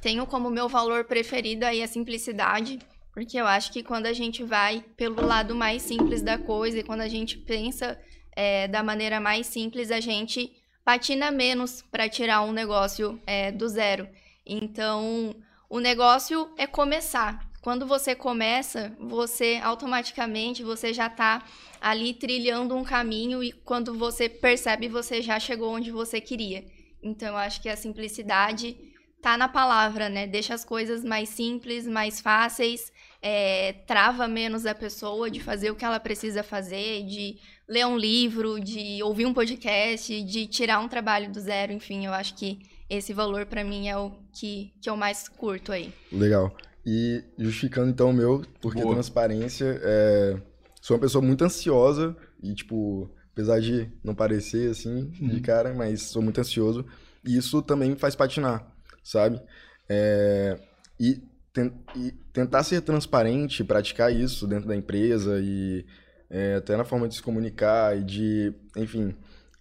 [0.01, 2.81] tenho como meu valor preferido aí a simplicidade,
[3.15, 6.83] porque eu acho que quando a gente vai pelo lado mais simples da coisa e
[6.83, 7.97] quando a gente pensa
[8.35, 10.51] é, da maneira mais simples, a gente
[10.85, 14.09] patina menos para tirar um negócio é, do zero.
[14.45, 15.37] Então,
[15.71, 17.46] o negócio é começar.
[17.67, 21.43] Quando você começa, você automaticamente você já está
[21.81, 26.65] ali trilhando um caminho e quando você percebe, você já chegou onde você queria.
[27.03, 28.77] Então, eu acho que a simplicidade
[29.21, 30.29] tá na palavra, né?
[30.29, 35.75] Deixa as coisas mais simples, mais fáceis, é, trava menos a pessoa de fazer o
[35.75, 37.37] que ela precisa fazer, de
[37.69, 42.13] ler um livro, de ouvir um podcast, de tirar um trabalho do zero, enfim, eu
[42.13, 45.93] acho que esse valor para mim é o que, que eu mais curto aí.
[46.13, 46.57] Legal.
[46.87, 48.95] E justificando então o meu, porque Boa.
[48.95, 50.41] transparência, é...
[50.81, 55.43] sou uma pessoa muito ansiosa e, tipo, apesar de não parecer assim de uhum.
[55.43, 56.87] cara, mas sou muito ansioso.
[57.25, 58.73] E isso também me faz patinar,
[59.03, 59.43] sabe?
[59.89, 60.61] É...
[61.01, 61.21] E,
[61.53, 61.73] ten...
[61.97, 65.85] e, tentar ser transparente, praticar isso dentro da empresa e
[66.31, 69.13] é, até na forma de se comunicar e de, enfim,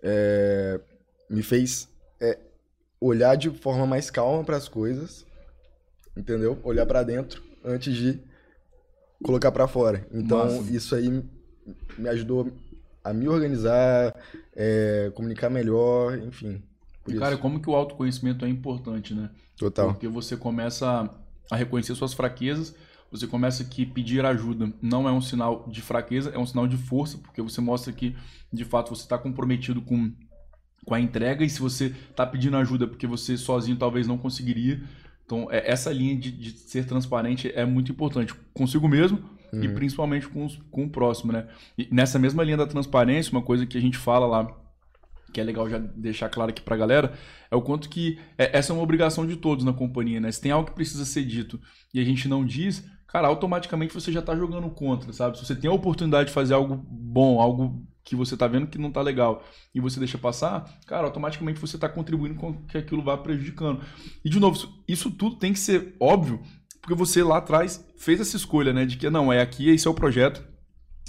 [0.03, 0.79] é...
[1.27, 1.89] me fez
[2.21, 2.37] é,
[3.01, 5.24] olhar de forma mais calma para as coisas
[6.15, 6.59] entendeu?
[6.63, 8.19] Olhar para dentro antes de
[9.23, 10.07] colocar para fora.
[10.11, 10.71] Então, Nossa.
[10.71, 11.23] isso aí
[11.97, 12.51] me ajudou
[13.03, 14.15] a me organizar,
[14.55, 16.61] é, comunicar melhor, enfim.
[17.19, 19.29] Cara, como que o autoconhecimento é importante, né?
[19.55, 19.89] Total.
[19.89, 21.09] Porque você começa
[21.51, 22.75] a reconhecer suas fraquezas,
[23.11, 26.77] você começa que pedir ajuda não é um sinal de fraqueza, é um sinal de
[26.77, 28.15] força, porque você mostra que,
[28.51, 30.11] de fato, você está comprometido com,
[30.83, 34.81] com a entrega, e se você está pedindo ajuda porque você sozinho talvez não conseguiria,
[35.25, 39.19] então, é, essa linha de, de, ser transparente é muito importante consigo mesmo
[39.51, 39.63] uhum.
[39.63, 41.47] e principalmente com, os, com o próximo, né?
[41.77, 44.55] E nessa mesma linha da transparência, uma coisa que a gente fala lá,
[45.33, 47.13] que é legal já deixar claro aqui pra galera,
[47.49, 50.31] é o quanto que é, essa é uma obrigação de todos na companhia, né?
[50.31, 51.59] Se tem algo que precisa ser dito
[51.91, 55.39] e a gente não diz, cara, automaticamente você já tá jogando contra, sabe?
[55.39, 58.77] Se você tem a oportunidade de fazer algo bom, algo que você tá vendo que
[58.77, 63.03] não tá legal e você deixa passar, cara, automaticamente você tá contribuindo com que aquilo
[63.03, 63.81] vá prejudicando.
[64.23, 66.39] E de novo, isso tudo tem que ser óbvio,
[66.79, 69.89] porque você lá atrás fez essa escolha, né, de que não, é aqui, esse é
[69.89, 70.45] o projeto,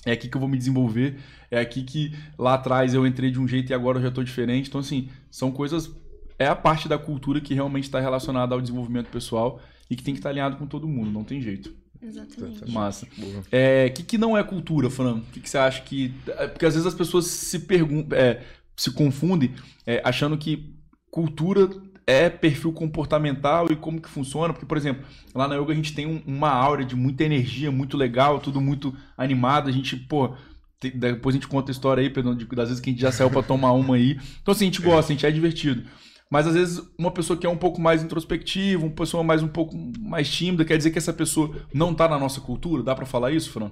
[0.07, 3.39] é aqui que eu vou me desenvolver, é aqui que lá atrás eu entrei de
[3.39, 4.69] um jeito e agora eu já tô diferente.
[4.69, 5.95] Então assim, são coisas
[6.39, 10.15] é a parte da cultura que realmente está relacionada ao desenvolvimento pessoal e que tem
[10.15, 11.75] que estar tá alinhado com todo mundo, não tem jeito.
[12.03, 12.71] Exatamente.
[12.71, 13.07] Massa.
[13.19, 15.17] O é, que, que não é cultura, Fran?
[15.17, 16.15] O que, que você acha que.
[16.27, 18.43] É, porque às vezes as pessoas se perguntam, é,
[18.77, 19.55] se confundem
[19.87, 20.75] é, achando que
[21.11, 21.69] cultura
[22.07, 24.53] é perfil comportamental e como que funciona.
[24.53, 25.05] Porque, por exemplo,
[25.35, 28.61] lá na yoga a gente tem um, uma aura de muita energia, muito legal, tudo
[28.61, 29.69] muito animado.
[29.69, 30.35] A gente, pô.
[30.79, 33.31] Depois a gente conta a história aí, Pedro, das vezes que a gente já saiu
[33.31, 34.21] para tomar uma aí.
[34.43, 35.85] Então, assim, a gente gosta, a gente é divertido.
[36.31, 39.49] Mas às vezes uma pessoa que é um pouco mais introspectiva, uma pessoa mais um
[39.49, 42.83] pouco mais tímida, quer dizer que essa pessoa não está na nossa cultura?
[42.83, 43.71] Dá para falar isso, Fran?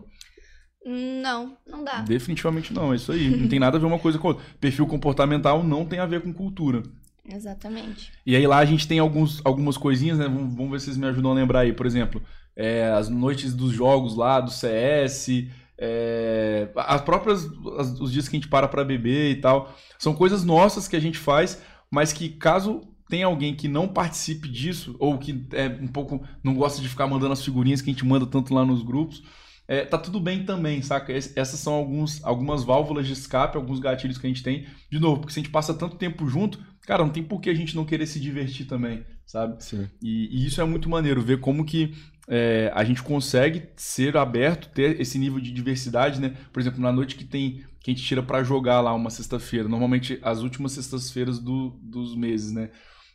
[0.87, 2.03] Não, não dá.
[2.03, 3.29] Definitivamente não, é isso aí.
[3.35, 4.45] Não tem nada a ver uma coisa com outra.
[4.61, 6.83] Perfil comportamental não tem a ver com cultura.
[7.27, 8.13] Exatamente.
[8.27, 10.27] E aí lá a gente tem alguns, algumas coisinhas, né?
[10.27, 11.73] Vamos, vamos ver se vocês me ajudam a lembrar aí.
[11.73, 12.23] Por exemplo,
[12.55, 18.37] é, as noites dos jogos lá, do CS, é, as próprias as, os dias que
[18.37, 19.75] a gente para para beber e tal.
[19.99, 24.49] São coisas nossas que a gente faz mas que caso tenha alguém que não participe
[24.49, 27.93] disso, ou que é um pouco não gosta de ficar mandando as figurinhas que a
[27.93, 29.23] gente manda tanto lá nos grupos,
[29.67, 31.13] é, tá tudo bem também, saca?
[31.13, 34.67] Essas são alguns, algumas válvulas de escape, alguns gatilhos que a gente tem.
[34.91, 37.51] De novo, porque se a gente passa tanto tempo junto, cara, não tem por que
[37.51, 39.63] a gente não querer se divertir também, sabe?
[39.63, 39.89] Sim.
[40.03, 41.95] E, e isso é muito maneiro, ver como que
[42.29, 46.37] é, a gente consegue ser aberto, ter esse nível de diversidade, né?
[46.53, 49.69] Por exemplo, na noite que tem que a gente tira para jogar lá uma sexta-feira,
[49.69, 52.71] normalmente as últimas sextas-feiras do, dos meses, né?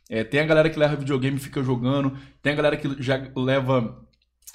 [0.08, 3.30] É, tem a galera que leva videogame e fica jogando, tem a galera que já
[3.34, 4.00] leva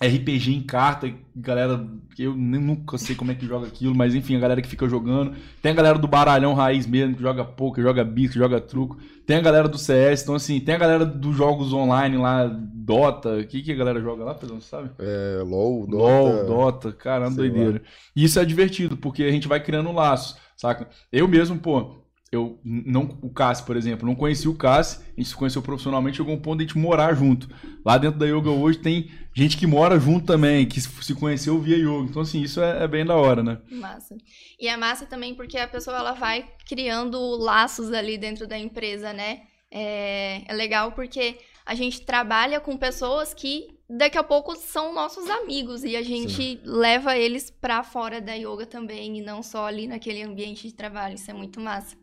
[0.04, 1.88] RPG em carta, galera,
[2.20, 5.34] eu nunca sei como é que joga aquilo, mas enfim, a galera que fica jogando.
[5.62, 8.98] Tem a galera do baralhão raiz mesmo, que joga poker, joga bico, joga truco.
[9.26, 13.38] Tem a galera do CS, então assim, tem a galera dos jogos online lá, Dota.
[13.38, 14.90] O que, que a galera joga lá, Pedro, sabe?
[15.00, 16.04] É, LOL, Dota.
[16.04, 17.82] LOL, Dota, caramba, doideira.
[18.14, 20.90] E isso é divertido, porque a gente vai criando laços, saca?
[21.10, 22.05] Eu mesmo, pô,
[22.36, 26.18] eu não o Cássio, por exemplo, não conheci o Cássio, a gente se conheceu profissionalmente,
[26.18, 27.50] chegou um ponto de a gente morar junto.
[27.86, 31.78] Lá dentro da yoga hoje tem gente que mora junto também, que se conheceu via
[31.78, 32.10] yoga.
[32.10, 33.60] Então assim, isso é, é, bem da hora, né?
[33.72, 34.16] Massa.
[34.60, 39.14] E é massa também porque a pessoa ela vai criando laços ali dentro da empresa,
[39.14, 39.42] né?
[39.72, 45.30] É, é legal porque a gente trabalha com pessoas que daqui a pouco são nossos
[45.30, 46.62] amigos e a gente Sim.
[46.64, 51.16] leva eles para fora da yoga também e não só ali naquele ambiente de trabalho.
[51.16, 51.96] Isso é muito massa.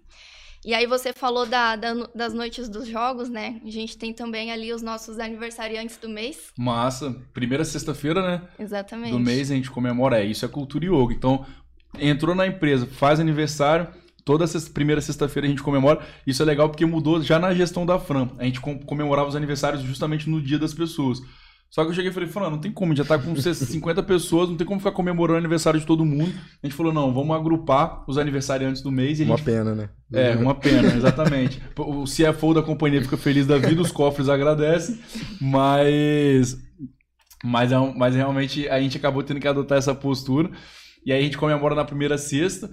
[0.64, 3.60] E aí você falou da, da, das noites dos jogos, né?
[3.64, 6.52] A gente tem também ali os nossos aniversariantes do mês.
[6.56, 7.16] Massa.
[7.34, 8.42] Primeira sexta-feira, né?
[8.58, 9.10] Exatamente.
[9.10, 10.20] Do mês a gente comemora.
[10.20, 11.12] É, isso é cultura yoga.
[11.12, 11.44] Então,
[11.98, 13.88] entrou na empresa, faz aniversário,
[14.24, 16.00] toda essa primeira sexta-feira a gente comemora.
[16.24, 18.30] Isso é legal porque mudou já na gestão da Fran.
[18.38, 21.20] A gente comemorava os aniversários justamente no dia das pessoas.
[21.72, 24.46] Só que eu cheguei e falei, falando, não tem como, já tá com 50 pessoas,
[24.50, 26.30] não tem como ficar comemorando o aniversário de todo mundo.
[26.62, 29.18] A gente falou, não, vamos agrupar os aniversariantes do mês.
[29.20, 29.46] E uma gente...
[29.46, 29.88] pena, né?
[30.12, 31.62] É, uma pena, exatamente.
[31.74, 35.00] o CFO da companhia fica feliz da vida, os cofres agradecem,
[35.40, 36.58] mas...
[37.42, 40.50] Mas, é mas realmente a gente acabou tendo que adotar essa postura.
[41.06, 42.70] E aí a gente comemora na primeira sexta.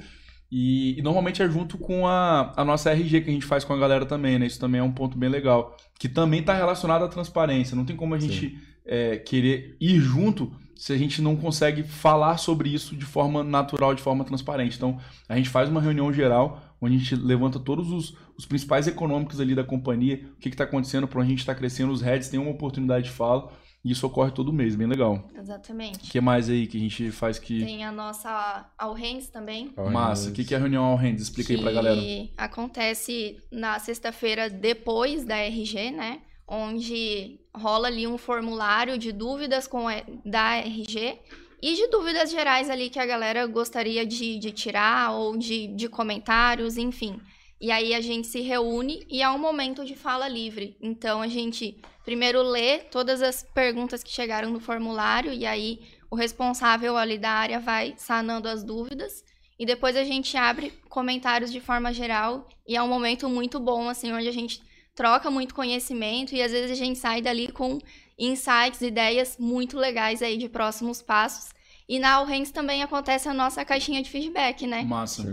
[0.51, 3.73] E, e, normalmente é junto com a, a nossa RG que a gente faz com
[3.73, 4.45] a galera também, né?
[4.45, 5.75] Isso também é um ponto bem legal.
[5.97, 7.75] Que também está relacionado à transparência.
[7.75, 8.59] Não tem como a gente
[8.89, 13.93] é, querer ir junto se a gente não consegue falar sobre isso de forma natural,
[13.93, 14.77] de forma transparente.
[14.77, 14.97] Então,
[15.27, 19.39] a gente faz uma reunião geral onde a gente levanta todos os, os principais econômicos
[19.41, 22.29] ali da companhia, o que está acontecendo, para onde a gente está crescendo, os heads
[22.29, 23.51] têm uma oportunidade de fala.
[23.83, 25.29] E isso ocorre todo mês, bem legal.
[25.37, 26.09] Exatamente.
[26.09, 27.63] O que mais aí que a gente faz que.
[27.63, 29.71] Tem a nossa All Hands também.
[29.77, 30.29] All Massa.
[30.29, 31.21] O que, que é a reunião All Hands?
[31.21, 32.01] Explica que aí pra galera.
[32.37, 36.19] Acontece na sexta-feira depois da RG, né?
[36.49, 41.19] Onde rola ali um formulário de dúvidas com a, da RG
[41.61, 45.87] e de dúvidas gerais ali que a galera gostaria de, de tirar ou de, de
[45.87, 47.19] comentários, enfim.
[47.61, 50.77] E aí a gente se reúne e é um momento de fala livre.
[50.81, 56.15] Então a gente primeiro lê todas as perguntas que chegaram no formulário e aí o
[56.15, 59.23] responsável ali da área vai sanando as dúvidas.
[59.59, 63.89] E depois a gente abre comentários de forma geral e é um momento muito bom,
[63.89, 64.61] assim, onde a gente
[64.99, 67.79] troca muito conhecimento e às vezes a gente sai dali com
[68.17, 71.51] insights, ideias muito legais aí de próximos passos.
[71.87, 74.81] E na Alrens também acontece a nossa caixinha de feedback, né?
[74.83, 75.23] Massa.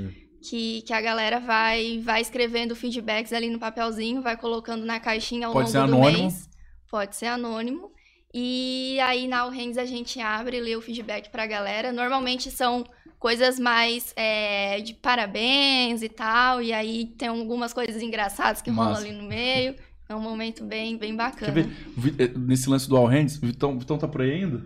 [0.41, 5.49] Que, que a galera vai, vai escrevendo feedbacks ali no papelzinho, vai colocando na caixinha
[5.49, 6.23] ao Pode longo ser do anônimo.
[6.23, 6.49] mês.
[6.89, 7.91] Pode ser anônimo.
[8.33, 11.91] E aí na Alrens a gente abre e lê o feedback pra galera.
[11.91, 12.85] Normalmente são
[13.19, 16.63] coisas mais é, de parabéns e tal.
[16.63, 19.75] E aí tem algumas coisas engraçadas que rolam ali no meio.
[20.09, 21.53] É um momento bem, bem bacana.
[21.53, 22.15] Quer ver?
[22.19, 24.63] Eh, nesse lance do All Hands, Vitão, Vitão tá por aí ainda?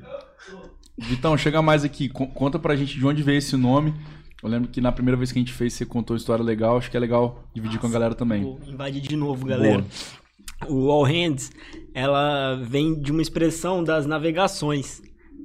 [0.99, 2.11] Vitão, chega mais aqui.
[2.11, 3.95] Conta pra gente de onde veio esse nome.
[4.43, 6.77] Eu lembro que na primeira vez que a gente fez, você contou uma história legal.
[6.77, 8.43] Acho que é legal dividir Nossa, com a galera também.
[8.43, 9.83] Vou invadir de novo, galera.
[9.83, 10.69] Boa.
[10.69, 11.51] O All Hands,
[11.95, 15.03] ela vem de uma expressão das navegações.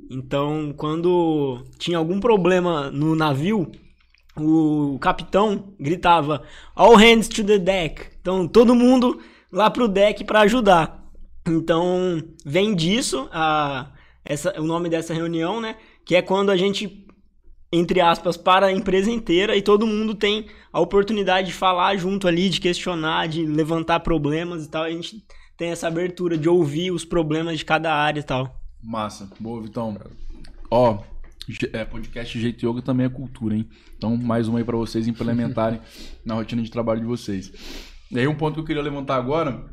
[0.09, 3.71] Então, quando tinha algum problema no navio,
[4.37, 6.43] o capitão gritava
[6.75, 8.07] All hands to the deck.
[8.19, 9.19] Então, todo mundo
[9.51, 11.03] lá pro deck para ajudar.
[11.47, 13.91] Então, vem disso a,
[14.23, 15.77] essa, o nome dessa reunião, né?
[16.05, 17.07] Que é quando a gente,
[17.71, 22.27] entre aspas, para a empresa inteira e todo mundo tem a oportunidade de falar junto
[22.27, 24.83] ali, de questionar, de levantar problemas e tal.
[24.83, 25.23] A gente
[25.55, 28.64] tem essa abertura de ouvir os problemas de cada área e tal.
[28.85, 29.27] Massa.
[29.39, 29.97] Boa, Vitão.
[30.69, 31.03] Ó,
[31.73, 33.67] é, podcast Jeito Yoga também é cultura, hein?
[33.97, 35.81] Então, mais uma aí para vocês implementarem
[36.23, 37.51] na rotina de trabalho de vocês.
[38.11, 39.65] E aí, um ponto que eu queria levantar agora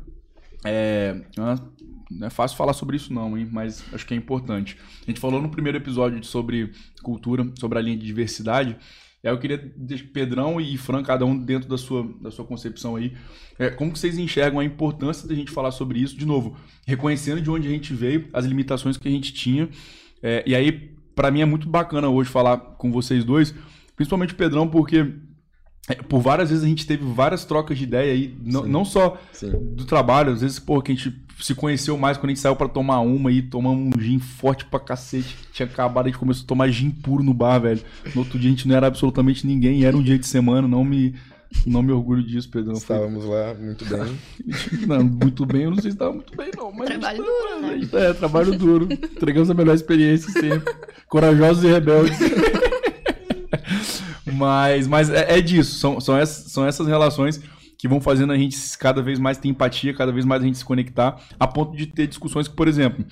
[0.65, 1.21] é.
[1.37, 3.47] Não é fácil falar sobre isso, não, hein?
[3.51, 4.77] Mas acho que é importante.
[5.01, 6.71] A gente falou no primeiro episódio sobre
[7.01, 8.77] cultura, sobre a linha de diversidade.
[9.23, 12.97] Aí eu queria deixar Pedrão e Fran, cada um dentro da sua, da sua concepção
[12.97, 13.13] aí,
[13.57, 17.41] é, como que vocês enxergam a importância da gente falar sobre isso, de novo, reconhecendo
[17.41, 19.69] de onde a gente veio, as limitações que a gente tinha.
[20.21, 20.71] É, e aí,
[21.15, 23.55] para mim é muito bacana hoje falar com vocês dois,
[23.95, 25.13] principalmente o Pedrão, porque
[25.87, 29.17] é, por várias vezes a gente teve várias trocas de ideia aí, não, não só
[29.31, 29.51] Sim.
[29.73, 32.55] do trabalho, às vezes, pô, que a gente se conheceu mais quando a gente saiu
[32.55, 35.35] pra tomar uma e tomamos um gin forte pra cacete.
[35.51, 37.81] Tinha acabado, a gente começou a tomar gin puro no bar, velho.
[38.13, 40.83] No outro dia a gente não era absolutamente ninguém, era um dia de semana, não
[40.85, 41.15] me,
[41.65, 42.75] não me orgulho disso, Pedrão.
[42.75, 44.19] Foi- Estávamos lá muito bem.
[44.87, 46.71] Não, muito bem, eu não sei se estava muito bem, não.
[46.71, 48.09] Mas Trabalho a gente duro, né?
[48.09, 48.87] É, trabalho duro.
[48.91, 50.73] Entregamos a melhor experiência sempre.
[51.07, 52.17] Corajosos e rebeldes.
[54.33, 57.39] mas mas é, é disso, são, são, essas, são essas relações
[57.83, 60.57] que vão fazendo a gente cada vez mais ter empatia, cada vez mais a gente
[60.57, 63.05] se conectar, a ponto de ter discussões que, por exemplo,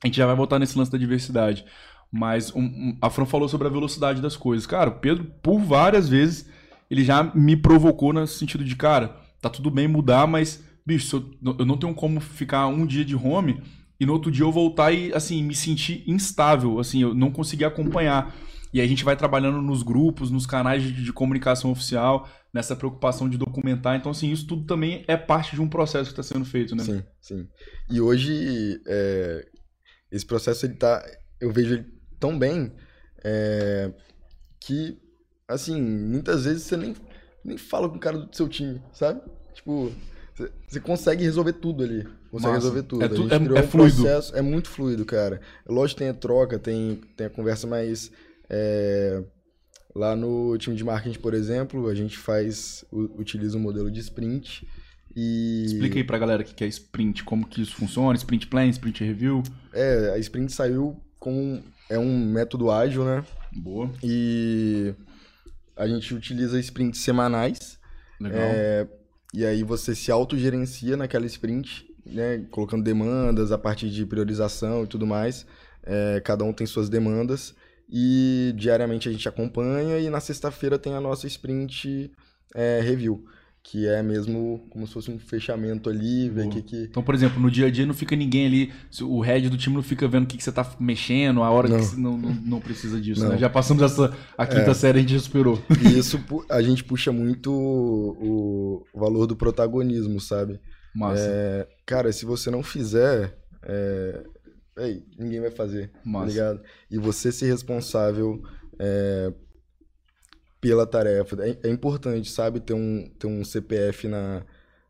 [0.00, 1.64] a gente já vai voltar nesse lance da diversidade.
[2.12, 4.64] Mas um- um- a Fran falou sobre a velocidade das coisas.
[4.64, 6.48] Cara, o Pedro, por várias vezes,
[6.88, 11.66] ele já me provocou no sentido de, cara, tá tudo bem mudar, mas, bicho, eu,
[11.66, 13.60] não tenho como ficar um dia de home
[13.98, 17.64] e no outro dia eu voltar e, assim, me sentir instável, assim, eu não conseguir
[17.64, 18.32] acompanhar.
[18.72, 23.28] E a gente vai trabalhando nos grupos, nos canais de, de comunicação oficial, nessa preocupação
[23.28, 23.96] de documentar.
[23.96, 26.82] Então, assim, isso tudo também é parte de um processo que está sendo feito, né?
[26.84, 27.48] Sim, sim.
[27.90, 29.46] E hoje, é,
[30.10, 31.04] esse processo, ele tá,
[31.40, 31.86] eu vejo ele
[32.18, 32.72] tão bem,
[33.24, 33.92] é,
[34.60, 34.98] que,
[35.48, 36.94] assim, muitas vezes você nem,
[37.44, 39.20] nem fala com o cara do seu time, sabe?
[39.54, 39.92] Tipo,
[40.68, 42.04] você- consegue resolver tudo ali.
[42.30, 42.66] Consegue Massa.
[42.66, 43.04] resolver tudo.
[43.04, 43.96] É tu- é- é um fluido.
[44.02, 45.40] processo, é muito fluido, cara.
[45.66, 48.10] Lógico que tem a troca, tem, tem a conversa, mas
[48.50, 49.22] é,
[49.94, 54.66] lá no time de marketing, por exemplo, a gente faz, utiliza um modelo de sprint
[55.14, 55.64] e...
[55.66, 58.66] Explica aí pra galera o que que é sprint, como que isso funciona, sprint plan,
[58.68, 59.42] sprint review.
[59.72, 61.62] É, a sprint saiu com...
[61.88, 63.24] É um método ágil, né?
[63.52, 64.92] Boa, E
[65.76, 67.78] a gente utiliza sprints semanais.
[68.20, 68.40] legal.
[68.42, 68.88] É,
[69.32, 72.44] e aí você se autogerencia naquela sprint, né?
[72.50, 75.46] Colocando demandas a partir de priorização e tudo mais.
[75.82, 77.54] É, cada um tem suas demandas.
[77.88, 82.10] E diariamente a gente acompanha e na sexta-feira tem a nossa sprint
[82.54, 83.24] é, review.
[83.68, 86.82] Que é mesmo como se fosse um fechamento ali, ver o que que...
[86.84, 88.72] Então, por exemplo, no dia a dia não fica ninguém ali,
[89.02, 91.68] o head do time não fica vendo o que, que você tá mexendo, a hora
[91.68, 91.76] Não.
[91.78, 93.30] que você não, não, não precisa disso, Não.
[93.30, 93.38] né?
[93.38, 95.60] Já passamos essa, a quinta série, a gente já superou.
[95.84, 100.60] E isso a gente puxa muito o, o valor do protagonismo, sabe?
[100.94, 104.22] Massa, É, cara, se você não fizer, é,
[104.76, 106.26] ei, ninguém vai fazer, tá massa.
[106.26, 106.62] ligado?
[106.90, 108.42] E você ser responsável
[108.78, 109.32] é,
[110.60, 111.36] pela tarefa.
[111.44, 114.44] É, é importante, sabe, ter um, ter um CPF na,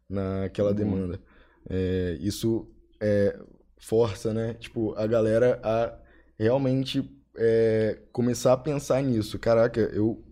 [0.09, 0.85] naquela Boa.
[0.85, 1.21] demanda.
[1.69, 2.69] É, isso
[3.01, 3.39] é,
[3.79, 4.55] força, né?
[4.55, 5.99] Tipo, a galera a
[6.39, 9.39] realmente é, começar a pensar nisso.
[9.39, 10.25] Caraca, eu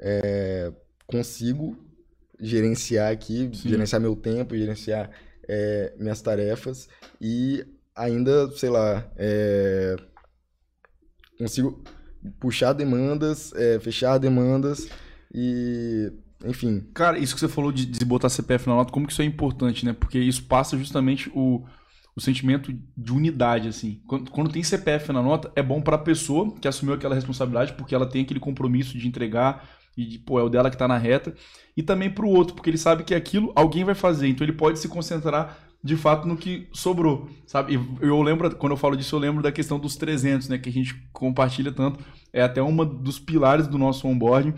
[0.00, 0.72] é,
[1.06, 1.76] consigo
[2.40, 3.68] gerenciar aqui, Sim.
[3.68, 5.10] gerenciar meu tempo, gerenciar
[5.98, 6.88] minhas tarefas
[7.20, 9.96] e ainda, sei lá, é,
[11.38, 11.82] consigo
[12.40, 14.88] puxar demandas, é, fechar demandas
[15.32, 16.12] e,
[16.44, 19.22] enfim, Cara, isso que você falou de, de botar CPF na nota, como que isso
[19.22, 19.92] é importante, né?
[19.92, 21.64] Porque isso passa justamente o,
[22.16, 24.00] o sentimento de unidade, assim.
[24.06, 27.94] Quando, quando tem CPF na nota, é bom pra pessoa que assumiu aquela responsabilidade, porque
[27.94, 30.98] ela tem aquele compromisso de entregar e, de, pô, é o dela que tá na
[30.98, 31.34] reta.
[31.76, 34.78] E também pro outro, porque ele sabe que aquilo alguém vai fazer, então ele pode
[34.78, 37.74] se concentrar de fato no que sobrou, sabe?
[37.74, 40.56] E eu lembro, quando eu falo disso, eu lembro da questão dos 300, né?
[40.56, 42.02] Que a gente compartilha tanto.
[42.32, 44.54] É até uma dos pilares do nosso onboarding,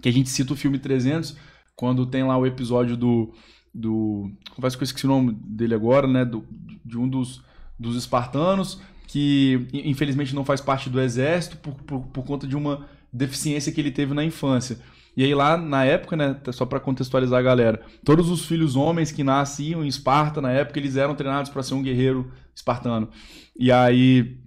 [0.00, 1.36] que a gente cita o filme 300,
[1.76, 3.34] quando tem lá o episódio do.
[3.74, 6.24] do confesso que eu esqueci o nome dele agora, né?
[6.24, 6.42] Do,
[6.82, 7.42] de um dos,
[7.78, 12.88] dos espartanos, que infelizmente não faz parte do exército por, por, por conta de uma
[13.12, 14.78] deficiência que ele teve na infância.
[15.18, 19.10] E aí lá na época, né, só para contextualizar a galera, todos os filhos homens
[19.10, 23.08] que nasciam em Esparta na época, eles eram treinados para ser um guerreiro espartano.
[23.58, 24.38] E aí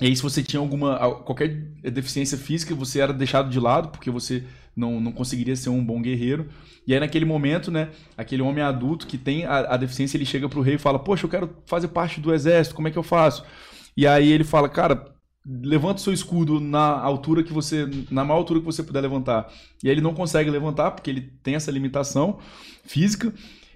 [0.00, 1.48] e aí, se você tinha alguma qualquer
[1.92, 4.42] deficiência física, você era deixado de lado, porque você
[4.74, 6.48] não, não conseguiria ser um bom guerreiro.
[6.84, 10.48] E aí, naquele momento, né, aquele homem adulto que tem a, a deficiência, ele chega
[10.48, 13.04] pro rei e fala: Poxa, eu quero fazer parte do exército, como é que eu
[13.04, 13.44] faço?
[13.96, 15.14] E aí ele fala: Cara,
[15.48, 17.88] levanta o seu escudo na altura que você.
[18.10, 19.50] na maior altura que você puder levantar.
[19.82, 22.38] E aí ele não consegue levantar, porque ele tem essa limitação
[22.84, 23.32] física.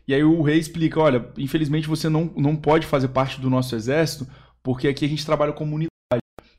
[0.07, 3.75] E aí o rei explica: Olha, infelizmente você não, não pode fazer parte do nosso
[3.75, 4.27] exército,
[4.63, 5.91] porque aqui a gente trabalha como unidade.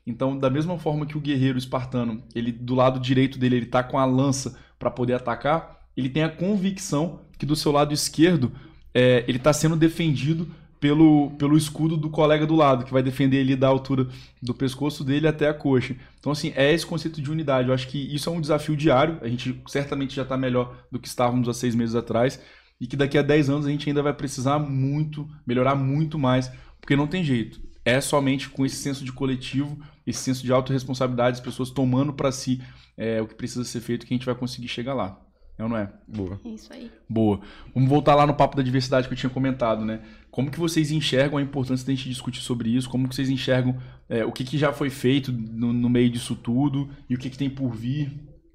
[0.06, 3.82] Então, da mesma forma que o guerreiro espartano, ele do lado direito dele, ele tá
[3.82, 8.52] com a lança para poder atacar, ele tem a convicção que do seu lado esquerdo
[8.92, 10.48] é, ele está sendo defendido
[10.84, 14.06] pelo, pelo escudo do colega do lado, que vai defender ele da altura
[14.42, 15.96] do pescoço dele até a coxa.
[16.20, 17.68] Então, assim, é esse conceito de unidade.
[17.68, 19.18] Eu acho que isso é um desafio diário.
[19.22, 22.38] A gente certamente já está melhor do que estávamos há seis meses atrás.
[22.78, 26.52] E que daqui a 10 anos a gente ainda vai precisar muito, melhorar muito mais,
[26.78, 27.62] porque não tem jeito.
[27.82, 32.30] É somente com esse senso de coletivo, esse senso de autorresponsabilidade, as pessoas tomando para
[32.30, 32.60] si
[32.94, 35.18] é, o que precisa ser feito, que a gente vai conseguir chegar lá.
[35.56, 35.88] É ou não é?
[36.08, 36.40] Boa.
[36.44, 36.90] É isso aí.
[37.08, 37.40] Boa.
[37.72, 40.00] Vamos voltar lá no papo da diversidade que eu tinha comentado, né?
[40.30, 42.90] Como que vocês enxergam a importância da gente discutir sobre isso?
[42.90, 43.76] Como que vocês enxergam
[44.08, 47.30] é, o que, que já foi feito no, no meio disso tudo e o que,
[47.30, 48.12] que tem por vir?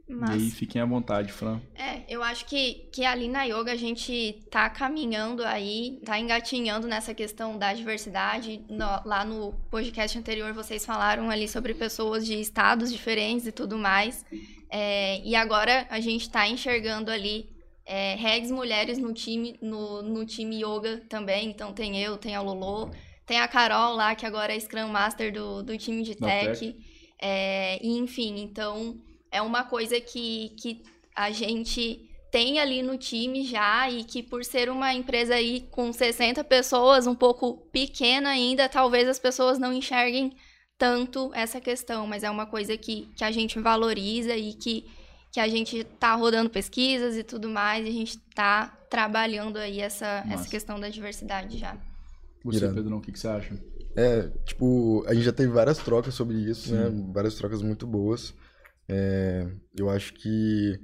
[0.09, 1.61] E aí, fiquem à vontade, Fran.
[1.75, 6.87] É, eu acho que, que ali na yoga a gente tá caminhando aí, tá engatinhando
[6.87, 8.59] nessa questão da diversidade.
[8.69, 13.77] No- lá no podcast anterior vocês falaram ali sobre pessoas de estados diferentes e tudo
[13.77, 14.25] mais.
[14.69, 17.49] É, e agora a gente tá enxergando ali
[17.85, 21.49] é, regs mulheres no time, no, no time yoga também.
[21.49, 22.91] Então tem eu, tem a Lolo,
[23.25, 26.75] tem a Carol lá, que agora é Scrum Master do, do time de Da tech.
[27.21, 28.95] É, e enfim, então
[29.31, 30.83] é uma coisa que, que
[31.15, 35.91] a gente tem ali no time já e que por ser uma empresa aí com
[35.91, 40.35] 60 pessoas, um pouco pequena ainda, talvez as pessoas não enxerguem
[40.79, 44.85] tanto essa questão, mas é uma coisa que, que a gente valoriza e que,
[45.31, 49.81] que a gente tá rodando pesquisas e tudo mais, e a gente tá trabalhando aí
[49.81, 51.77] essa, essa questão da diversidade já.
[52.43, 52.67] Você.
[52.69, 53.53] Pedrão, o que, que você acha?
[53.95, 56.89] É, tipo, a gente já teve várias trocas sobre isso, né?
[57.13, 58.33] Várias trocas muito boas.
[58.87, 59.45] É,
[59.77, 60.79] eu acho que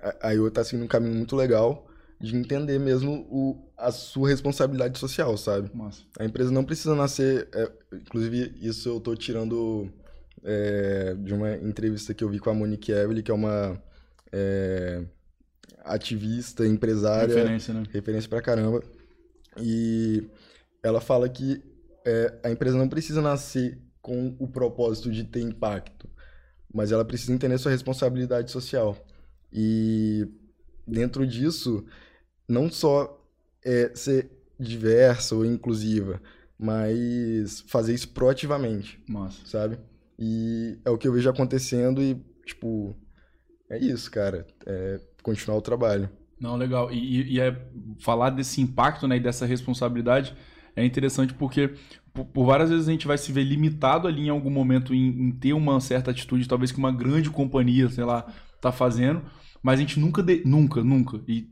[0.00, 1.86] a- a IO tá seguindo um caminho muito legal
[2.20, 5.70] de entender mesmo o, a sua responsabilidade social, sabe?
[5.74, 6.02] Massa.
[6.18, 7.48] A empresa não precisa nascer.
[7.52, 9.90] é, inclusive, isso eu tô tirando
[10.42, 13.80] é, de uma entrevista que eu vi com a Monique Evelyn, que é uma
[14.32, 15.04] é,
[15.84, 17.82] ativista, empresária Referência, né?
[17.90, 18.82] referência pra caramba.
[19.60, 20.28] E
[20.82, 21.62] ela fala que
[22.04, 26.08] é, a empresa não precisa nascer com o propósito de ter impacto,
[26.72, 28.96] mas ela precisa entender sua responsabilidade social.
[29.52, 30.28] E
[30.86, 31.84] dentro disso,
[32.48, 33.20] não só
[33.64, 36.20] é, ser diversa ou inclusiva,
[36.58, 39.44] mas fazer isso proativamente, Massa.
[39.46, 39.78] sabe?
[40.18, 42.14] E é o que eu vejo acontecendo e,
[42.46, 42.94] tipo,
[43.68, 44.46] é isso, cara.
[44.66, 46.08] É continuar o trabalho.
[46.40, 46.92] Não, legal.
[46.92, 47.56] E, e- é
[48.00, 50.34] falar desse impacto, né, e dessa responsabilidade
[50.76, 51.74] é interessante porque
[52.12, 55.28] por, por várias vezes a gente vai se ver limitado ali em algum momento em,
[55.28, 58.26] em ter uma certa atitude, talvez que uma grande companhia, sei lá,
[58.60, 59.22] tá fazendo,
[59.64, 61.48] mas a gente nunca, de- nunca, nunca, e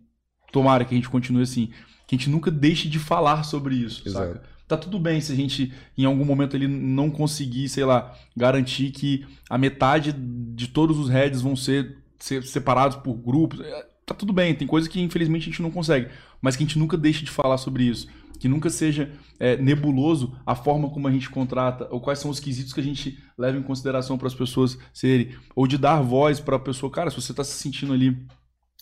[0.52, 1.70] tomara que a gente continue assim,
[2.06, 4.34] que a gente nunca deixe de falar sobre isso, Exato.
[4.34, 4.52] saca?
[4.68, 8.90] Tá tudo bem se a gente, em algum momento, ele não conseguir, sei lá, garantir
[8.90, 13.60] que a metade de todos os heads vão ser, ser separados por grupos.
[13.60, 16.08] É, Tá tudo bem, tem coisas que infelizmente a gente não consegue,
[16.40, 18.08] mas que a gente nunca deixe de falar sobre isso.
[18.42, 22.40] Que nunca seja é, nebuloso a forma como a gente contrata, ou quais são os
[22.40, 26.40] quesitos que a gente leva em consideração para as pessoas serem, ou de dar voz
[26.40, 26.90] para a pessoa.
[26.90, 28.26] Cara, se você está se sentindo ali,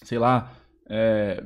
[0.02, 0.50] sei lá,
[0.88, 1.44] é,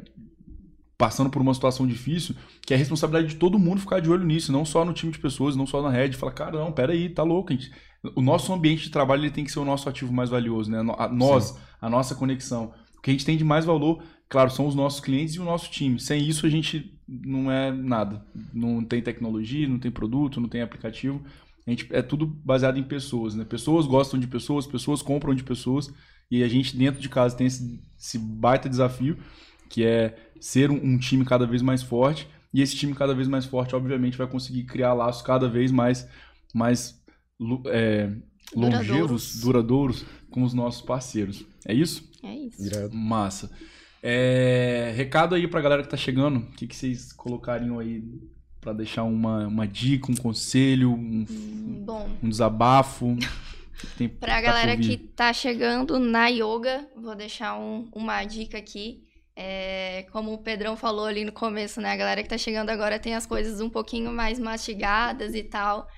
[0.96, 4.24] passando por uma situação difícil, que é a responsabilidade de todo mundo ficar de olho
[4.24, 7.08] nisso, não só no time de pessoas, não só na rede, falar, cara, não, peraí,
[7.08, 7.72] tá louco, gente.
[8.14, 10.78] O nosso ambiente de trabalho ele tem que ser o nosso ativo mais valioso, né?
[10.98, 12.72] A- Nós, a nossa conexão.
[12.96, 15.44] O que a gente tem de mais valor, claro, são os nossos clientes e o
[15.44, 16.00] nosso time.
[16.00, 18.24] Sem isso a gente não é nada.
[18.52, 21.22] Não tem tecnologia, não tem produto, não tem aplicativo.
[21.66, 23.44] A gente é tudo baseado em pessoas, né?
[23.44, 25.92] Pessoas gostam de pessoas, pessoas compram de pessoas
[26.30, 29.16] e a gente dentro de casa tem esse, esse baita desafio
[29.70, 33.26] que é ser um, um time cada vez mais forte e esse time cada vez
[33.26, 36.08] mais forte, obviamente, vai conseguir criar laços cada vez mais,
[36.54, 37.02] mais
[37.66, 38.12] é,
[38.54, 39.40] longevos, Duradouros.
[39.40, 41.44] duradouros com os nossos parceiros.
[41.66, 42.08] É isso?
[42.22, 42.64] É isso.
[42.64, 42.94] Irado.
[42.94, 43.50] Massa.
[44.06, 46.40] É, recado aí pra galera que tá chegando.
[46.40, 48.02] O que, que vocês colocariam aí
[48.60, 53.16] pra deixar uma, uma dica, um conselho, um, Hum, Bom, um desabafo?
[53.96, 59.02] Tem Pra tá galera que tá chegando na yoga, vou deixar um- uma dica aqui.
[59.36, 61.90] É, como o Pedrão falou ali no começo, né?
[61.90, 65.88] A galera que tá chegando agora tem as coisas um pouquinho mais mastigadas e tal.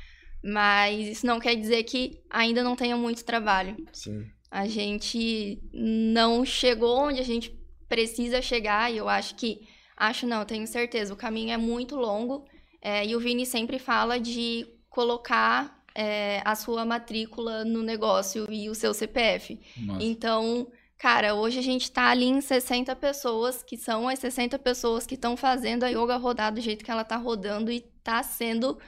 [0.45, 3.77] Mas isso não quer dizer que ainda não tenha muito trabalho.
[3.93, 4.25] Sim.
[4.51, 7.51] A gente não chegou onde a gente
[7.89, 9.67] precisa chegar, e eu acho que.
[9.97, 11.15] Acho não, tenho certeza.
[11.15, 12.45] O caminho é muito longo.
[12.83, 18.69] é, e o Vini sempre fala de colocar é, a sua matrícula no negócio e
[18.69, 19.59] o seu CPF.
[19.79, 20.05] Massa.
[20.05, 25.07] Então, cara, hoje a gente tá ali em 60 pessoas, que são as 60 pessoas
[25.07, 28.79] que estão fazendo a yoga rodar do jeito que ela tá rodando e tá sendo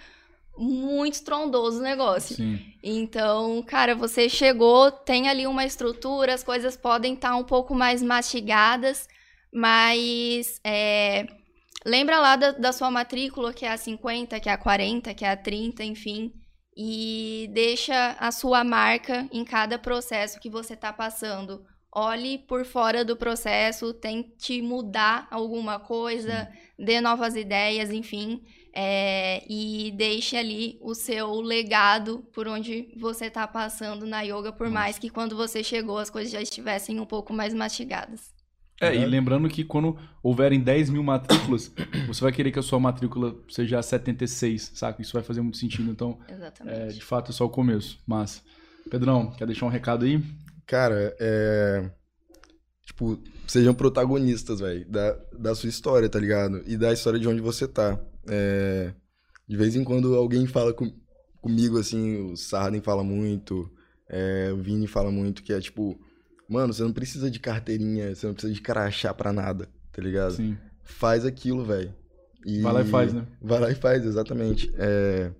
[0.58, 2.36] muito estrondoso o negócio.
[2.36, 2.58] Sim.
[2.82, 8.02] Então, cara, você chegou, tem ali uma estrutura, as coisas podem estar um pouco mais
[8.02, 9.08] mastigadas,
[9.52, 11.26] mas é,
[11.84, 15.24] lembra lá da, da sua matrícula, que é a 50, que é a 40, que
[15.24, 16.32] é a 30, enfim,
[16.76, 21.64] e deixa a sua marca em cada processo que você está passando.
[21.90, 26.48] Olhe por fora do processo, tente mudar alguma coisa,
[26.78, 28.42] dê novas ideias, enfim.
[28.80, 34.68] É, e deixe ali o seu legado por onde você está passando na yoga, por
[34.68, 34.74] Nossa.
[34.74, 38.32] mais que quando você chegou as coisas já estivessem um pouco mais mastigadas.
[38.80, 39.06] É, e Né?
[39.06, 41.72] lembrando que quando houverem 10 mil matrículas,
[42.06, 45.02] você vai querer que a sua matrícula seja 76, saca?
[45.02, 45.90] Isso vai fazer muito sentido.
[45.90, 46.94] Então, é, Exatamente.
[46.94, 47.98] de fato, é só o começo.
[48.06, 48.44] Mas,
[48.88, 50.22] Pedrão, quer deixar um recado aí?
[50.64, 51.90] Cara, é.
[52.86, 56.62] Tipo, sejam protagonistas, velho, da, da sua história, tá ligado?
[56.64, 57.98] E da história de onde você tá.
[58.30, 58.94] É,
[59.48, 60.92] De vez em quando alguém fala com-
[61.40, 63.70] comigo, assim, o Sarden fala muito,
[64.08, 65.98] é, o Vini fala muito, que é tipo,
[66.48, 70.34] mano, você não precisa de carteirinha, você não precisa de crachá pra nada, tá ligado?
[70.34, 70.58] Sim.
[70.84, 71.94] Faz aquilo, velho.
[72.62, 73.26] Vai lá e faz, né?
[73.40, 74.70] Vai lá e faz, exatamente.
[74.76, 75.30] É,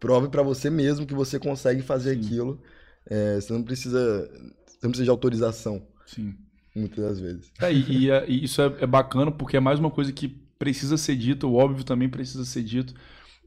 [0.00, 2.20] Prove pra você mesmo que você consegue fazer Sim.
[2.26, 2.60] aquilo.
[3.06, 4.28] É, Você não precisa.
[4.66, 6.34] Você não precisa de autorização, Sim.
[6.74, 7.50] muitas das vezes.
[7.60, 10.43] É, e, e é- e isso é, é bacana porque é mais uma coisa que
[10.58, 12.94] precisa ser dito, o óbvio também precisa ser dito.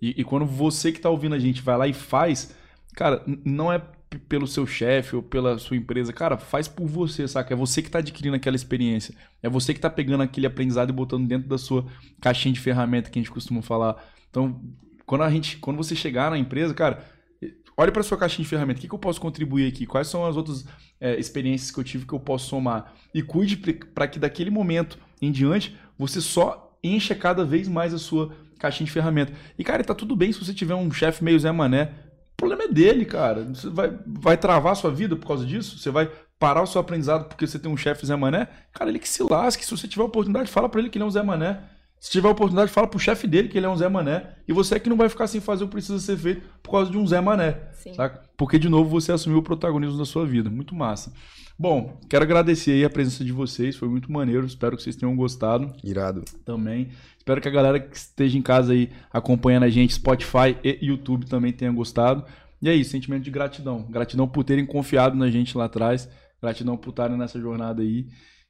[0.01, 2.55] E, e quando você que tá ouvindo a gente vai lá e faz,
[2.93, 3.81] cara, não é
[4.29, 7.53] pelo seu chefe ou pela sua empresa, cara, faz por você, saca?
[7.53, 9.13] É você que tá adquirindo aquela experiência.
[9.41, 11.85] É você que tá pegando aquele aprendizado e botando dentro da sua
[12.21, 14.01] caixinha de ferramenta que a gente costuma falar.
[14.29, 14.61] Então,
[15.05, 17.03] quando a gente, quando você chegar na empresa, cara,
[17.77, 18.79] olhe para sua caixinha de ferramenta.
[18.79, 19.85] O que, que eu posso contribuir aqui?
[19.85, 20.65] Quais são as outras
[20.99, 22.93] é, experiências que eu tive que eu posso somar?
[23.13, 27.97] E cuide para que daquele momento em diante você só encha cada vez mais a
[27.97, 29.33] sua caixinha de ferramenta.
[29.57, 31.91] E, cara, tá tudo bem se você tiver um chefe meio Zé Mané.
[32.33, 33.43] O problema é dele, cara.
[33.45, 35.77] Você vai, vai travar a sua vida por causa disso?
[35.77, 36.09] Você vai
[36.39, 38.47] parar o seu aprendizado porque você tem um chefe Zé Mané?
[38.73, 39.65] Cara, ele que se lasque.
[39.65, 41.61] Se você tiver oportunidade, fala para ele que ele é um Zé Mané.
[41.99, 44.35] Se tiver oportunidade, fala pro chefe dele que ele é um Zé Mané.
[44.47, 46.71] E você é que não vai ficar sem fazer o que precisa ser feito por
[46.71, 47.57] causa de um Zé Mané.
[47.73, 47.93] Sim.
[47.93, 48.21] Saca?
[48.37, 50.49] Porque, de novo, você assumiu o protagonismo da sua vida.
[50.49, 51.11] Muito massa.
[51.57, 53.75] Bom, quero agradecer aí a presença de vocês.
[53.75, 54.45] Foi muito maneiro.
[54.45, 56.23] Espero que vocês tenham gostado Irado.
[56.45, 56.89] também.
[57.17, 61.25] Espero que a galera que esteja em casa aí acompanhando a gente, Spotify e YouTube
[61.25, 62.23] também tenha gostado.
[62.61, 63.85] E é isso, sentimento de gratidão.
[63.89, 66.07] Gratidão por terem confiado na gente lá atrás.
[66.41, 68.07] Gratidão por estarem nessa jornada aí.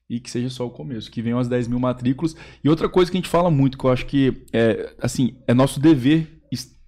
[0.09, 2.35] E que seja só o começo, que venham as 10 mil matrículas.
[2.63, 5.53] E outra coisa que a gente fala muito, que eu acho que é, assim, é
[5.53, 6.37] nosso dever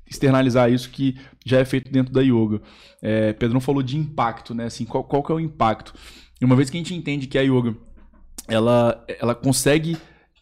[0.09, 1.15] externalizar isso que
[1.45, 2.61] já é feito dentro da yoga.
[3.01, 4.65] É, Pedrão falou de impacto, né?
[4.65, 5.93] Assim, qual, qual que é o impacto?
[6.41, 7.77] E uma vez que a gente entende que a yoga
[8.47, 9.95] ela, ela consegue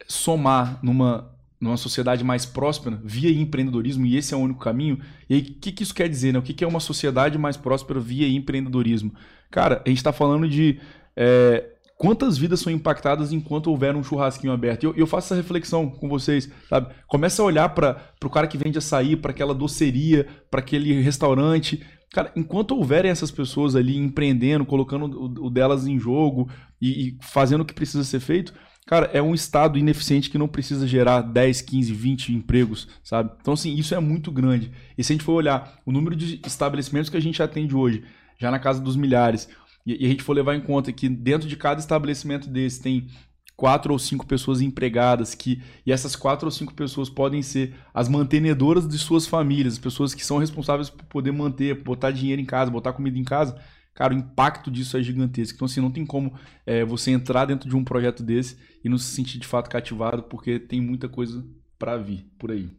[0.07, 4.99] somar numa, numa sociedade mais próspera via empreendedorismo, e esse é o único caminho.
[5.29, 6.31] E o que, que isso quer dizer?
[6.31, 6.39] Né?
[6.39, 9.13] O que, que é uma sociedade mais próspera via empreendedorismo?
[9.51, 10.79] Cara, a gente está falando de
[11.15, 11.65] é,
[11.97, 14.83] quantas vidas são impactadas enquanto houver um churrasquinho aberto.
[14.83, 16.93] E eu, eu faço essa reflexão com vocês, sabe?
[17.07, 21.83] Começa a olhar para o cara que vende açaí, para aquela doceria, para aquele restaurante.
[22.13, 27.17] Cara, enquanto houverem essas pessoas ali empreendendo, colocando o, o delas em jogo e, e
[27.21, 28.53] fazendo o que precisa ser feito,
[28.87, 33.31] Cara, é um estado ineficiente que não precisa gerar 10, 15, 20 empregos, sabe?
[33.41, 34.71] Então, assim, isso é muito grande.
[34.97, 38.05] E se a gente for olhar o número de estabelecimentos que a gente atende hoje,
[38.39, 39.49] já na casa dos milhares,
[39.87, 43.07] e, e a gente for levar em conta que dentro de cada estabelecimento desse tem
[43.55, 48.09] quatro ou cinco pessoas empregadas, que e essas quatro ou cinco pessoas podem ser as
[48.09, 52.45] mantenedoras de suas famílias, as pessoas que são responsáveis por poder manter, botar dinheiro em
[52.45, 53.59] casa, botar comida em casa.
[53.95, 55.55] Cara, o impacto disso é gigantesco.
[55.55, 56.31] Então, assim, não tem como
[56.67, 60.21] é, você entrar dentro de um projeto desse e não se sentir de fato cativado,
[60.23, 61.43] porque tem muita coisa
[61.79, 62.69] pra vir por aí.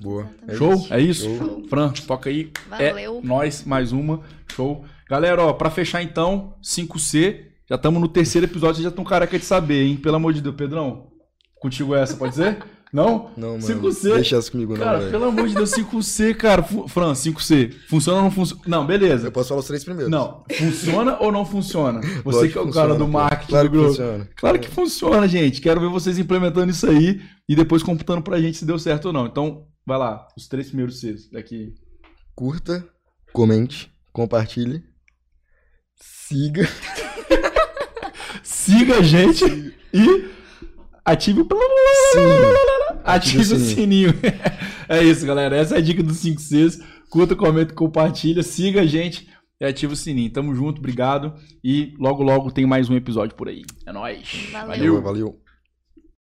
[0.00, 0.28] Boa.
[0.48, 0.86] É Show?
[0.90, 1.28] É isso?
[1.36, 1.62] Show.
[1.68, 2.50] Fran, toca aí.
[2.68, 3.18] Valeu.
[3.22, 4.20] É nós, mais uma.
[4.54, 4.84] Show.
[5.08, 7.42] Galera, ó, pra fechar então, 5C.
[7.68, 9.96] Já estamos no terceiro episódio, vocês já estão careca de saber, hein?
[9.96, 10.54] Pelo amor de Deus.
[10.54, 11.06] Pedrão,
[11.60, 12.58] contigo essa, pode ser?
[12.92, 13.30] Não?
[13.36, 13.60] Não, mano.
[13.60, 14.14] 5C.
[14.14, 15.10] Deixa essa comigo, não, Cara, velho.
[15.10, 16.62] pelo amor de Deus, 5C, cara.
[16.62, 17.72] Fran, 5C.
[17.88, 18.62] Funciona ou não funciona?
[18.68, 19.26] Não, beleza.
[19.26, 20.08] Eu posso falar os três primeiros.
[20.12, 22.00] Não, funciona ou não funciona?
[22.00, 23.88] Você Lógico que é o funciona, cara do marketing Claro do que grupo.
[23.96, 24.28] funciona.
[24.36, 25.60] Claro que funciona, gente.
[25.60, 29.12] Quero ver vocês implementando isso aí e depois computando pra gente se deu certo ou
[29.12, 29.26] não.
[29.26, 31.74] Então, vai lá, os três primeiros Cs daqui.
[32.34, 32.86] Curta,
[33.32, 34.82] comente, compartilhe,
[35.96, 36.68] siga.
[38.42, 39.44] Siga a gente
[39.92, 40.30] e
[41.04, 42.18] ative o Sim.
[43.04, 44.10] Ative o sininho.
[44.10, 44.14] sininho.
[44.88, 45.56] É isso, galera.
[45.56, 46.78] Essa é a dica dos 5 Cs.
[47.08, 49.28] Curta, comenta, compartilha, siga a gente
[49.60, 50.30] e ativa o sininho.
[50.30, 51.34] Tamo junto, obrigado.
[51.62, 53.62] E logo, logo tem mais um episódio por aí.
[53.86, 54.48] É nóis.
[54.52, 54.66] Valeu.
[54.66, 55.02] Valeu.
[55.02, 55.43] Valeu.